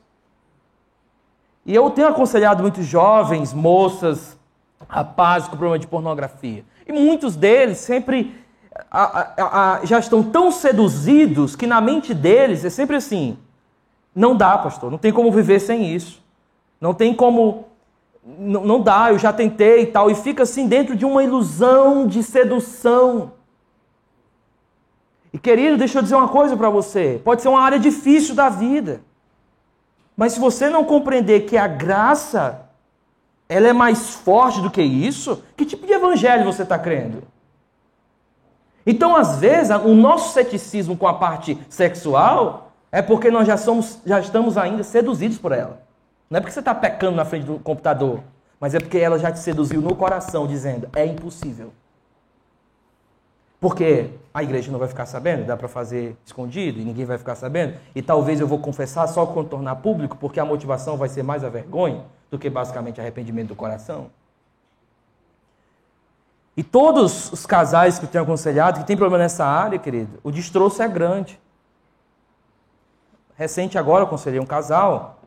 E 1.70 1.74
eu 1.76 1.88
tenho 1.88 2.08
aconselhado 2.08 2.62
muitos 2.62 2.84
jovens, 2.84 3.54
moças, 3.54 4.36
rapazes 4.88 5.46
com 5.46 5.56
problema 5.56 5.78
de 5.78 5.86
pornografia. 5.86 6.64
E 6.84 6.92
muitos 6.92 7.36
deles 7.36 7.78
sempre 7.78 8.34
a, 8.90 9.04
a, 9.04 9.74
a, 9.74 9.84
já 9.84 10.00
estão 10.00 10.20
tão 10.20 10.50
seduzidos 10.50 11.54
que 11.54 11.68
na 11.68 11.80
mente 11.80 12.12
deles 12.12 12.64
é 12.64 12.70
sempre 12.70 12.96
assim: 12.96 13.38
não 14.12 14.34
dá, 14.34 14.58
pastor, 14.58 14.90
não 14.90 14.98
tem 14.98 15.12
como 15.12 15.30
viver 15.30 15.60
sem 15.60 15.94
isso. 15.94 16.20
Não 16.80 16.92
tem 16.92 17.14
como. 17.14 17.66
Não, 18.26 18.64
não 18.64 18.80
dá, 18.80 19.12
eu 19.12 19.18
já 19.20 19.32
tentei 19.32 19.82
e 19.82 19.86
tal. 19.86 20.10
E 20.10 20.16
fica 20.16 20.42
assim 20.42 20.66
dentro 20.66 20.96
de 20.96 21.04
uma 21.04 21.22
ilusão 21.22 22.04
de 22.04 22.24
sedução. 22.24 23.30
E 25.32 25.38
querido, 25.38 25.76
deixa 25.76 26.00
eu 26.00 26.02
dizer 26.02 26.16
uma 26.16 26.26
coisa 26.26 26.56
para 26.56 26.68
você: 26.68 27.20
pode 27.24 27.42
ser 27.42 27.48
uma 27.48 27.62
área 27.62 27.78
difícil 27.78 28.34
da 28.34 28.48
vida. 28.48 29.02
Mas 30.20 30.34
se 30.34 30.38
você 30.38 30.68
não 30.68 30.84
compreender 30.84 31.46
que 31.46 31.56
a 31.56 31.66
graça 31.66 32.66
ela 33.48 33.68
é 33.68 33.72
mais 33.72 34.16
forte 34.16 34.60
do 34.60 34.70
que 34.70 34.82
isso, 34.82 35.42
que 35.56 35.64
tipo 35.64 35.86
de 35.86 35.94
evangelho 35.94 36.44
você 36.44 36.62
está 36.62 36.78
crendo? 36.78 37.22
Então, 38.84 39.16
às 39.16 39.38
vezes, 39.38 39.74
o 39.74 39.94
nosso 39.94 40.34
ceticismo 40.34 40.94
com 40.94 41.08
a 41.08 41.14
parte 41.14 41.56
sexual 41.70 42.70
é 42.92 43.00
porque 43.00 43.30
nós 43.30 43.46
já, 43.46 43.56
somos, 43.56 43.98
já 44.04 44.20
estamos 44.20 44.58
ainda 44.58 44.82
seduzidos 44.82 45.38
por 45.38 45.52
ela. 45.52 45.80
Não 46.28 46.36
é 46.36 46.40
porque 46.42 46.52
você 46.52 46.60
está 46.60 46.74
pecando 46.74 47.16
na 47.16 47.24
frente 47.24 47.46
do 47.46 47.58
computador, 47.58 48.20
mas 48.60 48.74
é 48.74 48.78
porque 48.78 48.98
ela 48.98 49.18
já 49.18 49.32
te 49.32 49.38
seduziu 49.38 49.80
no 49.80 49.96
coração, 49.96 50.46
dizendo: 50.46 50.86
é 50.94 51.06
impossível. 51.06 51.72
Porque 53.60 54.08
a 54.32 54.42
igreja 54.42 54.72
não 54.72 54.78
vai 54.78 54.88
ficar 54.88 55.04
sabendo, 55.04 55.44
dá 55.44 55.54
para 55.54 55.68
fazer 55.68 56.16
escondido 56.24 56.80
e 56.80 56.84
ninguém 56.84 57.04
vai 57.04 57.18
ficar 57.18 57.34
sabendo. 57.34 57.76
E 57.94 58.00
talvez 58.00 58.40
eu 58.40 58.46
vou 58.46 58.58
confessar 58.58 59.06
só 59.06 59.26
quando 59.26 59.50
tornar 59.50 59.76
público, 59.76 60.16
porque 60.16 60.40
a 60.40 60.44
motivação 60.44 60.96
vai 60.96 61.10
ser 61.10 61.22
mais 61.22 61.44
a 61.44 61.50
vergonha 61.50 62.04
do 62.30 62.38
que 62.38 62.48
basicamente 62.48 63.00
arrependimento 63.00 63.48
do 63.48 63.54
coração. 63.54 64.10
E 66.56 66.62
todos 66.62 67.30
os 67.32 67.44
casais 67.44 67.98
que 67.98 68.06
eu 68.06 68.08
tenho 68.08 68.24
aconselhado 68.24 68.80
que 68.80 68.86
tem 68.86 68.96
problema 68.96 69.22
nessa 69.22 69.44
área, 69.44 69.78
querido, 69.78 70.18
o 70.22 70.30
destroço 70.30 70.82
é 70.82 70.88
grande. 70.88 71.38
Recente 73.36 73.78
agora 73.78 74.02
eu 74.02 74.06
aconselhei 74.06 74.40
um 74.40 74.46
casal 74.46 75.20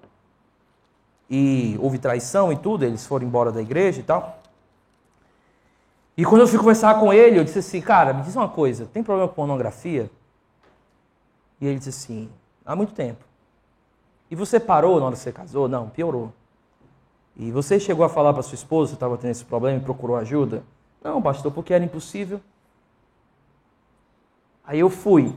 e 1.29 1.77
houve 1.79 1.97
traição 1.97 2.51
e 2.51 2.57
tudo, 2.57 2.83
eles 2.83 3.05
foram 3.05 3.25
embora 3.25 3.51
da 3.51 3.61
igreja 3.61 3.99
e 3.99 4.03
tal. 4.03 4.42
E 6.15 6.23
quando 6.23 6.41
eu 6.41 6.47
fui 6.47 6.59
conversar 6.59 6.99
com 6.99 7.11
ele, 7.11 7.39
eu 7.39 7.43
disse 7.43 7.59
assim, 7.59 7.81
cara, 7.81 8.13
me 8.13 8.21
diz 8.21 8.35
uma 8.35 8.47
coisa, 8.47 8.85
tem 8.85 9.01
problema 9.01 9.27
com 9.27 9.35
pornografia? 9.35 10.11
E 11.59 11.65
ele 11.65 11.77
disse 11.77 11.89
assim, 11.89 12.29
há 12.65 12.75
muito 12.75 12.93
tempo. 12.93 13.25
E 14.29 14.35
você 14.35 14.59
parou 14.59 14.99
na 14.99 15.07
hora 15.07 15.15
que 15.15 15.21
você 15.21 15.31
casou? 15.31 15.67
Não, 15.67 15.89
piorou. 15.89 16.31
E 17.35 17.51
você 17.51 17.79
chegou 17.79 18.05
a 18.05 18.09
falar 18.09 18.33
para 18.33 18.43
sua 18.43 18.55
esposa 18.55 18.91
que 18.91 18.95
estava 18.95 19.17
tendo 19.17 19.31
esse 19.31 19.45
problema 19.45 19.77
e 19.77 19.81
procurou 19.81 20.15
ajuda? 20.15 20.63
Não, 21.03 21.21
pastor, 21.21 21.51
porque 21.51 21.73
era 21.73 21.83
impossível. 21.83 22.39
Aí 24.63 24.79
eu 24.79 24.89
fui. 24.89 25.35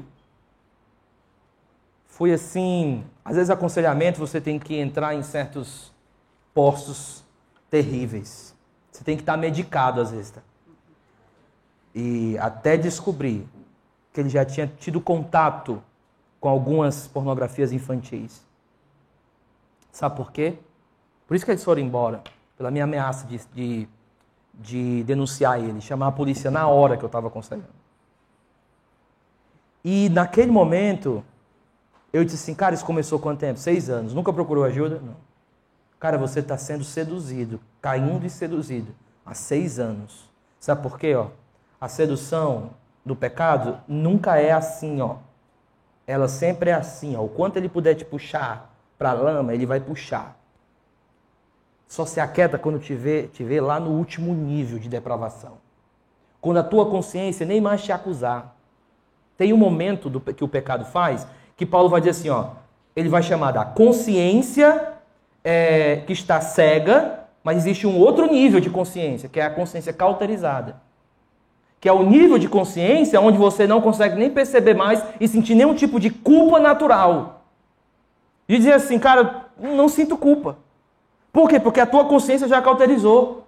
Fui 2.06 2.32
assim, 2.32 3.04
às 3.24 3.36
vezes 3.36 3.50
aconselhamento 3.50 4.18
você 4.18 4.40
tem 4.40 4.58
que 4.58 4.76
entrar 4.76 5.14
em 5.14 5.22
certos 5.22 5.92
postos 6.54 7.24
terríveis. 7.68 8.54
Você 8.90 9.04
tem 9.04 9.16
que 9.16 9.22
estar 9.22 9.36
medicado 9.36 10.00
às 10.00 10.10
vezes. 10.10 10.30
Tá? 10.30 10.40
E 11.98 12.36
até 12.36 12.76
descobrir 12.76 13.48
que 14.12 14.20
ele 14.20 14.28
já 14.28 14.44
tinha 14.44 14.66
tido 14.66 15.00
contato 15.00 15.82
com 16.38 16.46
algumas 16.46 17.08
pornografias 17.08 17.72
infantis. 17.72 18.44
Sabe 19.90 20.14
por 20.14 20.30
quê? 20.30 20.58
Por 21.26 21.34
isso 21.34 21.46
que 21.46 21.50
eles 21.50 21.64
foram 21.64 21.80
embora, 21.80 22.22
pela 22.54 22.70
minha 22.70 22.84
ameaça 22.84 23.26
de, 23.26 23.40
de, 23.54 23.88
de 24.52 25.04
denunciar 25.04 25.58
ele, 25.58 25.80
chamar 25.80 26.08
a 26.08 26.12
polícia 26.12 26.50
na 26.50 26.68
hora 26.68 26.98
que 26.98 27.02
eu 27.02 27.06
estava 27.08 27.28
aconselhando. 27.28 27.74
E 29.82 30.10
naquele 30.10 30.52
momento, 30.52 31.24
eu 32.12 32.22
disse 32.24 32.36
assim, 32.36 32.54
cara, 32.54 32.74
isso 32.74 32.84
começou 32.84 33.18
quanto 33.18 33.40
tempo? 33.40 33.58
Seis 33.58 33.88
anos. 33.88 34.12
Nunca 34.12 34.34
procurou 34.34 34.64
ajuda? 34.64 35.00
Não. 35.02 35.16
Cara, 35.98 36.18
você 36.18 36.40
está 36.40 36.58
sendo 36.58 36.84
seduzido, 36.84 37.58
caindo 37.80 38.26
e 38.26 38.28
seduzido 38.28 38.94
há 39.24 39.32
seis 39.32 39.78
anos. 39.78 40.28
Sabe 40.60 40.82
por 40.82 40.98
quê? 40.98 41.14
Ó? 41.14 41.28
A 41.80 41.88
sedução 41.88 42.70
do 43.04 43.14
pecado 43.14 43.78
nunca 43.86 44.38
é 44.38 44.52
assim, 44.52 45.00
ó. 45.00 45.16
Ela 46.06 46.28
sempre 46.28 46.70
é 46.70 46.74
assim, 46.74 47.16
ó. 47.16 47.22
O 47.22 47.28
quanto 47.28 47.56
ele 47.56 47.68
puder 47.68 47.94
te 47.94 48.04
puxar 48.04 48.74
para 48.98 49.10
a 49.10 49.14
lama, 49.14 49.54
ele 49.54 49.66
vai 49.66 49.80
puxar. 49.80 50.36
Só 51.86 52.04
se 52.04 52.20
aquieta 52.20 52.58
quando 52.58 52.78
te 52.78 52.94
vê, 52.94 53.28
te 53.28 53.44
vê 53.44 53.60
lá 53.60 53.78
no 53.78 53.90
último 53.90 54.34
nível 54.34 54.78
de 54.78 54.88
depravação. 54.88 55.58
Quando 56.40 56.58
a 56.58 56.62
tua 56.64 56.90
consciência 56.90 57.46
nem 57.46 57.60
mais 57.60 57.82
te 57.82 57.92
acusar. 57.92 58.56
Tem 59.36 59.52
um 59.52 59.56
momento 59.56 60.08
do, 60.08 60.20
que 60.20 60.42
o 60.42 60.48
pecado 60.48 60.84
faz 60.84 61.26
que 61.56 61.66
Paulo 61.66 61.88
vai 61.88 62.00
dizer 62.00 62.10
assim, 62.10 62.28
ó, 62.28 62.50
ele 62.94 63.08
vai 63.08 63.22
chamar 63.22 63.52
da 63.52 63.64
consciência 63.64 64.94
é, 65.44 65.96
que 66.06 66.12
está 66.12 66.40
cega, 66.40 67.20
mas 67.42 67.58
existe 67.58 67.86
um 67.86 67.98
outro 67.98 68.26
nível 68.26 68.60
de 68.60 68.68
consciência, 68.68 69.28
que 69.28 69.38
é 69.38 69.44
a 69.44 69.50
consciência 69.50 69.92
cauterizada. 69.92 70.80
Que 71.80 71.88
é 71.88 71.92
o 71.92 72.02
nível 72.02 72.38
de 72.38 72.48
consciência 72.48 73.20
onde 73.20 73.38
você 73.38 73.66
não 73.66 73.80
consegue 73.80 74.16
nem 74.16 74.30
perceber 74.30 74.74
mais 74.74 75.02
e 75.20 75.28
sentir 75.28 75.54
nenhum 75.54 75.74
tipo 75.74 76.00
de 76.00 76.10
culpa 76.10 76.58
natural. 76.58 77.42
E 78.48 78.56
dizer 78.56 78.72
assim, 78.72 78.98
cara, 78.98 79.46
não 79.58 79.88
sinto 79.88 80.16
culpa. 80.16 80.56
Por 81.32 81.48
quê? 81.48 81.60
Porque 81.60 81.80
a 81.80 81.86
tua 81.86 82.04
consciência 82.04 82.48
já 82.48 82.62
cauterizou. 82.62 83.46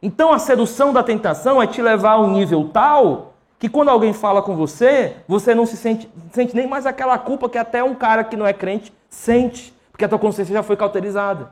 Então 0.00 0.32
a 0.32 0.38
sedução 0.38 0.92
da 0.92 1.02
tentação 1.02 1.60
é 1.60 1.66
te 1.66 1.82
levar 1.82 2.12
a 2.12 2.20
um 2.20 2.30
nível 2.30 2.70
tal 2.72 3.34
que 3.58 3.68
quando 3.68 3.88
alguém 3.88 4.12
fala 4.12 4.40
com 4.40 4.54
você, 4.54 5.16
você 5.26 5.52
não 5.54 5.66
se 5.66 5.76
sente, 5.76 6.08
sente 6.32 6.54
nem 6.54 6.66
mais 6.66 6.86
aquela 6.86 7.18
culpa 7.18 7.48
que 7.48 7.58
até 7.58 7.82
um 7.82 7.94
cara 7.94 8.22
que 8.22 8.36
não 8.36 8.46
é 8.46 8.52
crente 8.52 8.92
sente, 9.10 9.74
porque 9.90 10.04
a 10.04 10.08
tua 10.08 10.18
consciência 10.18 10.54
já 10.54 10.62
foi 10.62 10.76
cauterizada. 10.76 11.50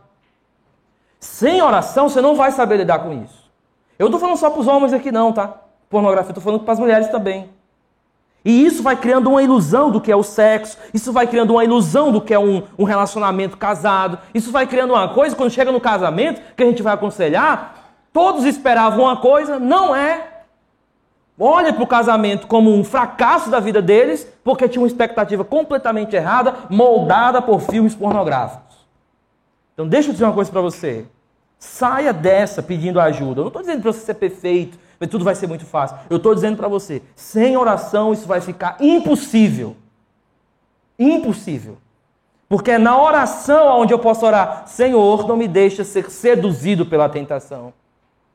Sem 1.19 1.61
oração, 1.61 2.09
você 2.09 2.21
não 2.21 2.37
vai 2.37 2.53
saber 2.53 2.77
lidar 2.77 3.01
com 3.01 3.13
isso. 3.13 3.51
Eu 3.99 4.05
não 4.05 4.11
estou 4.11 4.21
falando 4.21 4.37
só 4.37 4.51
para 4.51 4.61
os 4.61 4.69
homens 4.69 4.93
aqui, 4.93 5.11
não, 5.11 5.33
tá? 5.33 5.63
Pornografia, 5.89 6.31
estou 6.31 6.43
falando 6.43 6.61
para 6.61 6.73
as 6.73 6.79
mulheres 6.79 7.09
também. 7.09 7.49
E 8.45 8.65
isso 8.65 8.83
vai 8.83 8.95
criando 8.95 9.29
uma 9.29 9.43
ilusão 9.43 9.91
do 9.91 10.01
que 10.01 10.13
é 10.13 10.15
o 10.15 10.23
sexo, 10.23 10.79
isso 10.95 11.13
vai 11.13 11.27
criando 11.27 11.51
uma 11.51 11.65
ilusão 11.65 12.13
do 12.13 12.21
que 12.21 12.33
é 12.33 12.39
um, 12.39 12.63
um 12.79 12.85
relacionamento 12.85 13.57
casado, 13.57 14.21
isso 14.33 14.53
vai 14.53 14.69
criando 14.69 14.93
uma 14.93 15.09
coisa, 15.09 15.35
quando 15.35 15.51
chega 15.51 15.73
no 15.73 15.81
casamento, 15.81 16.41
que 16.57 16.63
a 16.63 16.67
gente 16.67 16.81
vai 16.81 16.95
aconselhar, 16.95 17.93
todos 18.13 18.45
esperavam 18.45 19.05
uma 19.05 19.17
coisa, 19.17 19.59
não 19.59 19.97
é. 19.97 20.37
Olha 21.39 21.73
para 21.73 21.83
o 21.83 21.87
casamento 21.87 22.47
como 22.47 22.73
um 22.73 22.85
fracasso 22.85 23.51
da 23.51 23.61
vida 23.61 23.83
deles, 23.83 24.27
porque 24.43 24.69
tinha 24.69 24.81
uma 24.81 24.87
expectativa 24.87 25.45
completamente 25.45 26.15
errada, 26.15 26.55
moldada 26.71 27.43
por 27.43 27.61
filmes 27.61 27.95
pornográficos. 27.97 28.77
Então, 29.75 29.87
deixa 29.87 30.09
eu 30.09 30.13
dizer 30.13 30.25
uma 30.25 30.33
coisa 30.33 30.51
para 30.51 30.63
você. 30.63 31.05
Saia 31.59 32.13
dessa 32.13 32.63
pedindo 32.63 32.99
ajuda. 32.99 33.41
Eu 33.41 33.45
não 33.45 33.49
estou 33.49 33.61
dizendo 33.61 33.83
para 33.83 33.93
você 33.93 34.01
ser 34.01 34.15
perfeito, 34.15 34.79
tudo 35.07 35.25
vai 35.25 35.35
ser 35.35 35.47
muito 35.47 35.67
fácil. 35.67 35.99
Eu 36.09 36.17
estou 36.17 36.35
dizendo 36.35 36.57
para 36.57 36.69
você, 36.69 37.03
sem 37.15 37.57
oração 37.57 38.13
isso 38.13 38.27
vai 38.27 38.41
ficar 38.41 38.77
impossível. 38.81 39.77
Impossível. 40.99 41.77
Porque 42.49 42.71
é 42.71 42.79
na 42.79 43.01
oração 43.01 43.81
onde 43.81 43.93
eu 43.93 43.99
posso 43.99 44.25
orar, 44.25 44.67
Senhor, 44.67 45.27
não 45.27 45.37
me 45.37 45.49
deixa 45.49 45.85
ser 45.85 46.11
seduzido 46.11 46.87
pela 46.87 47.09
tentação. 47.09 47.73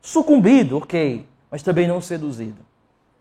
Sucumbido, 0.02 0.78
ok, 0.78 1.26
mas 1.50 1.64
também 1.64 1.88
não 1.88 2.02
seduzido. 2.02 2.71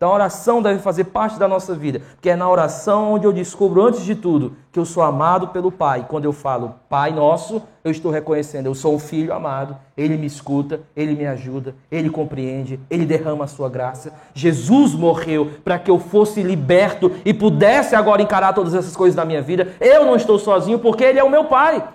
Então 0.01 0.13
a 0.13 0.15
oração 0.15 0.63
deve 0.63 0.81
fazer 0.81 1.05
parte 1.05 1.39
da 1.39 1.47
nossa 1.47 1.75
vida, 1.75 2.01
porque 2.15 2.31
é 2.31 2.35
na 2.35 2.49
oração 2.49 3.13
onde 3.13 3.27
eu 3.27 3.33
descubro, 3.35 3.83
antes 3.83 4.03
de 4.03 4.15
tudo, 4.15 4.57
que 4.73 4.79
eu 4.79 4.87
sou 4.87 5.03
amado 5.03 5.49
pelo 5.49 5.71
Pai. 5.71 6.07
Quando 6.09 6.25
eu 6.25 6.33
falo 6.33 6.75
Pai 6.89 7.13
Nosso, 7.13 7.63
eu 7.85 7.91
estou 7.91 8.11
reconhecendo, 8.11 8.65
eu 8.65 8.75
sou 8.75 8.95
um 8.95 8.99
filho 8.99 9.31
amado, 9.31 9.77
Ele 9.95 10.17
me 10.17 10.25
escuta, 10.25 10.81
Ele 10.97 11.15
me 11.15 11.27
ajuda, 11.27 11.75
Ele 11.93 12.09
compreende, 12.09 12.81
Ele 12.89 13.05
derrama 13.05 13.45
a 13.45 13.47
sua 13.47 13.69
graça. 13.69 14.15
Jesus 14.33 14.95
morreu 14.95 15.51
para 15.63 15.79
que 15.79 15.91
eu 15.91 15.99
fosse 15.99 16.43
liberto 16.43 17.13
e 17.23 17.35
pudesse 17.35 17.95
agora 17.95 18.23
encarar 18.23 18.55
todas 18.55 18.73
essas 18.73 18.97
coisas 18.97 19.15
da 19.15 19.27
minha 19.27 19.43
vida. 19.43 19.75
Eu 19.79 20.07
não 20.07 20.17
estou 20.17 20.39
sozinho 20.39 20.79
porque 20.79 21.05
Ele 21.05 21.19
é 21.19 21.25
o 21.25 21.29
meu 21.29 21.45
Pai. 21.45 21.87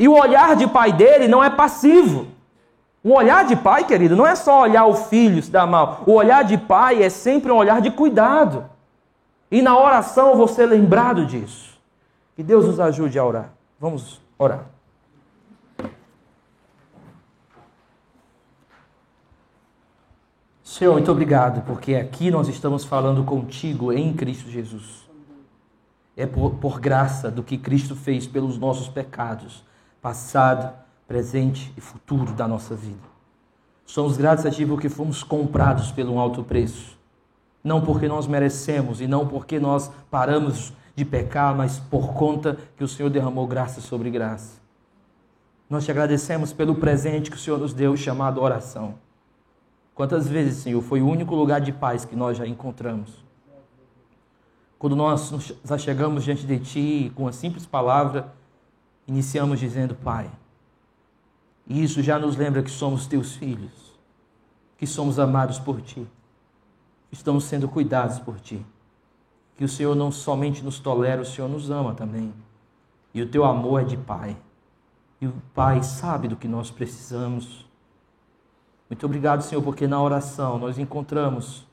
E 0.00 0.08
o 0.08 0.18
olhar 0.18 0.56
de 0.56 0.66
Pai 0.66 0.92
dele 0.92 1.28
não 1.28 1.44
é 1.44 1.48
passivo. 1.48 2.26
Um 3.06 3.12
olhar 3.12 3.44
de 3.44 3.54
pai, 3.54 3.84
querido, 3.84 4.16
não 4.16 4.26
é 4.26 4.34
só 4.34 4.62
olhar 4.62 4.84
o 4.84 4.94
filho 4.96 5.40
se 5.40 5.48
dar 5.48 5.64
mal. 5.64 6.02
O 6.08 6.14
olhar 6.14 6.42
de 6.42 6.58
pai 6.58 7.04
é 7.04 7.08
sempre 7.08 7.52
um 7.52 7.54
olhar 7.54 7.80
de 7.80 7.88
cuidado. 7.92 8.68
E 9.48 9.62
na 9.62 9.78
oração 9.78 10.30
eu 10.30 10.36
vou 10.36 10.48
ser 10.48 10.66
lembrado 10.66 11.24
disso. 11.24 11.78
Que 12.34 12.42
Deus 12.42 12.66
nos 12.66 12.80
ajude 12.80 13.16
a 13.16 13.24
orar. 13.24 13.50
Vamos 13.78 14.20
orar. 14.36 14.66
Senhor, 20.64 20.92
muito 20.92 21.12
obrigado, 21.12 21.64
porque 21.64 21.94
aqui 21.94 22.28
nós 22.28 22.48
estamos 22.48 22.84
falando 22.84 23.22
contigo 23.22 23.92
em 23.92 24.12
Cristo 24.14 24.50
Jesus. 24.50 25.08
É 26.16 26.26
por, 26.26 26.56
por 26.56 26.80
graça 26.80 27.30
do 27.30 27.44
que 27.44 27.56
Cristo 27.56 27.94
fez 27.94 28.26
pelos 28.26 28.58
nossos 28.58 28.88
pecados, 28.88 29.62
passado, 30.02 30.85
presente 31.06 31.72
e 31.76 31.80
futuro 31.80 32.32
da 32.32 32.48
nossa 32.48 32.74
vida. 32.74 33.16
Somos 33.84 34.16
gratos 34.16 34.44
a 34.44 34.50
Ti 34.50 34.66
porque 34.66 34.88
fomos 34.88 35.22
comprados 35.22 35.92
pelo 35.92 36.18
alto 36.18 36.42
preço. 36.42 36.98
Não 37.62 37.80
porque 37.80 38.08
nós 38.08 38.26
merecemos 38.26 39.00
e 39.00 39.06
não 39.06 39.26
porque 39.26 39.60
nós 39.60 39.90
paramos 40.10 40.72
de 40.94 41.04
pecar, 41.04 41.54
mas 41.54 41.78
por 41.78 42.14
conta 42.14 42.56
que 42.76 42.82
o 42.82 42.88
Senhor 42.88 43.10
derramou 43.10 43.46
graça 43.46 43.80
sobre 43.80 44.10
graça. 44.10 44.60
Nós 45.68 45.84
te 45.84 45.90
agradecemos 45.90 46.52
pelo 46.52 46.76
presente 46.76 47.30
que 47.30 47.36
o 47.36 47.40
Senhor 47.40 47.58
nos 47.58 47.72
deu, 47.72 47.96
chamado 47.96 48.40
oração. 48.40 48.94
Quantas 49.94 50.28
vezes, 50.28 50.62
Senhor, 50.62 50.80
foi 50.82 51.02
o 51.02 51.08
único 51.08 51.34
lugar 51.34 51.60
de 51.60 51.72
paz 51.72 52.04
que 52.04 52.14
nós 52.14 52.36
já 52.36 52.46
encontramos? 52.46 53.24
Quando 54.78 54.94
nós 54.94 55.30
nos 55.30 55.82
chegamos 55.82 56.22
diante 56.22 56.46
de 56.46 56.58
Ti 56.58 57.12
com 57.14 57.22
uma 57.22 57.32
simples 57.32 57.66
palavra, 57.66 58.32
iniciamos 59.06 59.58
dizendo: 59.58 59.94
Pai, 59.94 60.30
e 61.66 61.82
isso 61.82 62.00
já 62.00 62.18
nos 62.18 62.36
lembra 62.36 62.62
que 62.62 62.70
somos 62.70 63.06
teus 63.06 63.34
filhos, 63.34 63.98
que 64.78 64.86
somos 64.86 65.18
amados 65.18 65.58
por 65.58 65.80
ti, 65.80 66.06
que 67.08 67.14
estamos 67.16 67.44
sendo 67.44 67.68
cuidados 67.68 68.20
por 68.20 68.38
ti. 68.38 68.64
Que 69.56 69.64
o 69.64 69.68
Senhor 69.68 69.96
não 69.96 70.12
somente 70.12 70.62
nos 70.62 70.78
tolera, 70.78 71.22
o 71.22 71.24
Senhor 71.24 71.48
nos 71.48 71.70
ama 71.70 71.94
também. 71.94 72.32
E 73.12 73.22
o 73.22 73.28
teu 73.28 73.44
amor 73.44 73.80
é 73.80 73.84
de 73.84 73.96
Pai. 73.96 74.36
E 75.20 75.26
o 75.26 75.32
Pai 75.54 75.82
sabe 75.82 76.28
do 76.28 76.36
que 76.36 76.46
nós 76.46 76.70
precisamos. 76.70 77.66
Muito 78.88 79.04
obrigado, 79.06 79.42
Senhor, 79.42 79.62
porque 79.62 79.88
na 79.88 80.00
oração 80.00 80.58
nós 80.58 80.78
encontramos, 80.78 81.66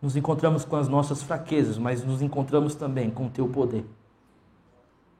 nos 0.00 0.14
encontramos 0.14 0.64
com 0.64 0.76
as 0.76 0.86
nossas 0.86 1.22
fraquezas, 1.22 1.78
mas 1.78 2.04
nos 2.04 2.20
encontramos 2.22 2.74
também 2.74 3.10
com 3.10 3.26
o 3.26 3.30
teu 3.30 3.48
poder. 3.48 3.84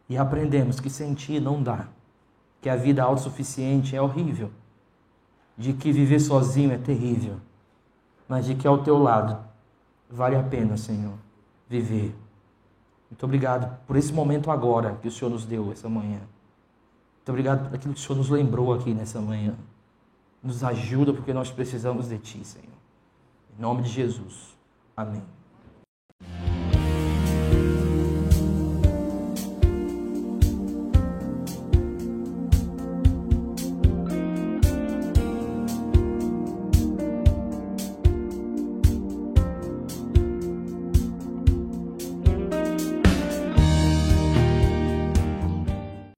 E 0.08 0.16
aprendemos 0.16 0.78
que 0.78 0.90
sem 0.90 1.14
ti 1.14 1.40
não 1.40 1.60
dá 1.62 1.88
que 2.64 2.70
a 2.70 2.76
vida 2.76 3.02
autossuficiente 3.02 3.94
é 3.94 4.00
horrível, 4.00 4.50
de 5.54 5.74
que 5.74 5.92
viver 5.92 6.18
sozinho 6.18 6.72
é 6.72 6.78
terrível, 6.78 7.36
mas 8.26 8.46
de 8.46 8.54
que 8.54 8.66
ao 8.66 8.82
teu 8.82 8.96
lado 8.96 9.36
vale 10.08 10.34
a 10.34 10.42
pena, 10.42 10.74
Senhor, 10.78 11.12
viver. 11.68 12.14
Muito 13.10 13.22
obrigado 13.22 13.78
por 13.86 13.96
esse 13.96 14.10
momento 14.14 14.50
agora 14.50 14.96
que 15.02 15.08
o 15.08 15.10
Senhor 15.10 15.30
nos 15.30 15.44
deu 15.44 15.72
essa 15.72 15.90
manhã. 15.90 16.20
Muito 17.16 17.28
obrigado 17.28 17.68
por 17.68 17.74
aquilo 17.74 17.92
que 17.92 18.00
o 18.00 18.02
Senhor 18.02 18.16
nos 18.16 18.30
lembrou 18.30 18.72
aqui 18.72 18.94
nessa 18.94 19.20
manhã. 19.20 19.54
Nos 20.42 20.64
ajuda 20.64 21.12
porque 21.12 21.34
nós 21.34 21.50
precisamos 21.50 22.08
de 22.08 22.16
Ti, 22.16 22.46
Senhor. 22.46 22.78
Em 23.58 23.60
nome 23.60 23.82
de 23.82 23.90
Jesus. 23.90 24.56
Amém. 24.96 25.43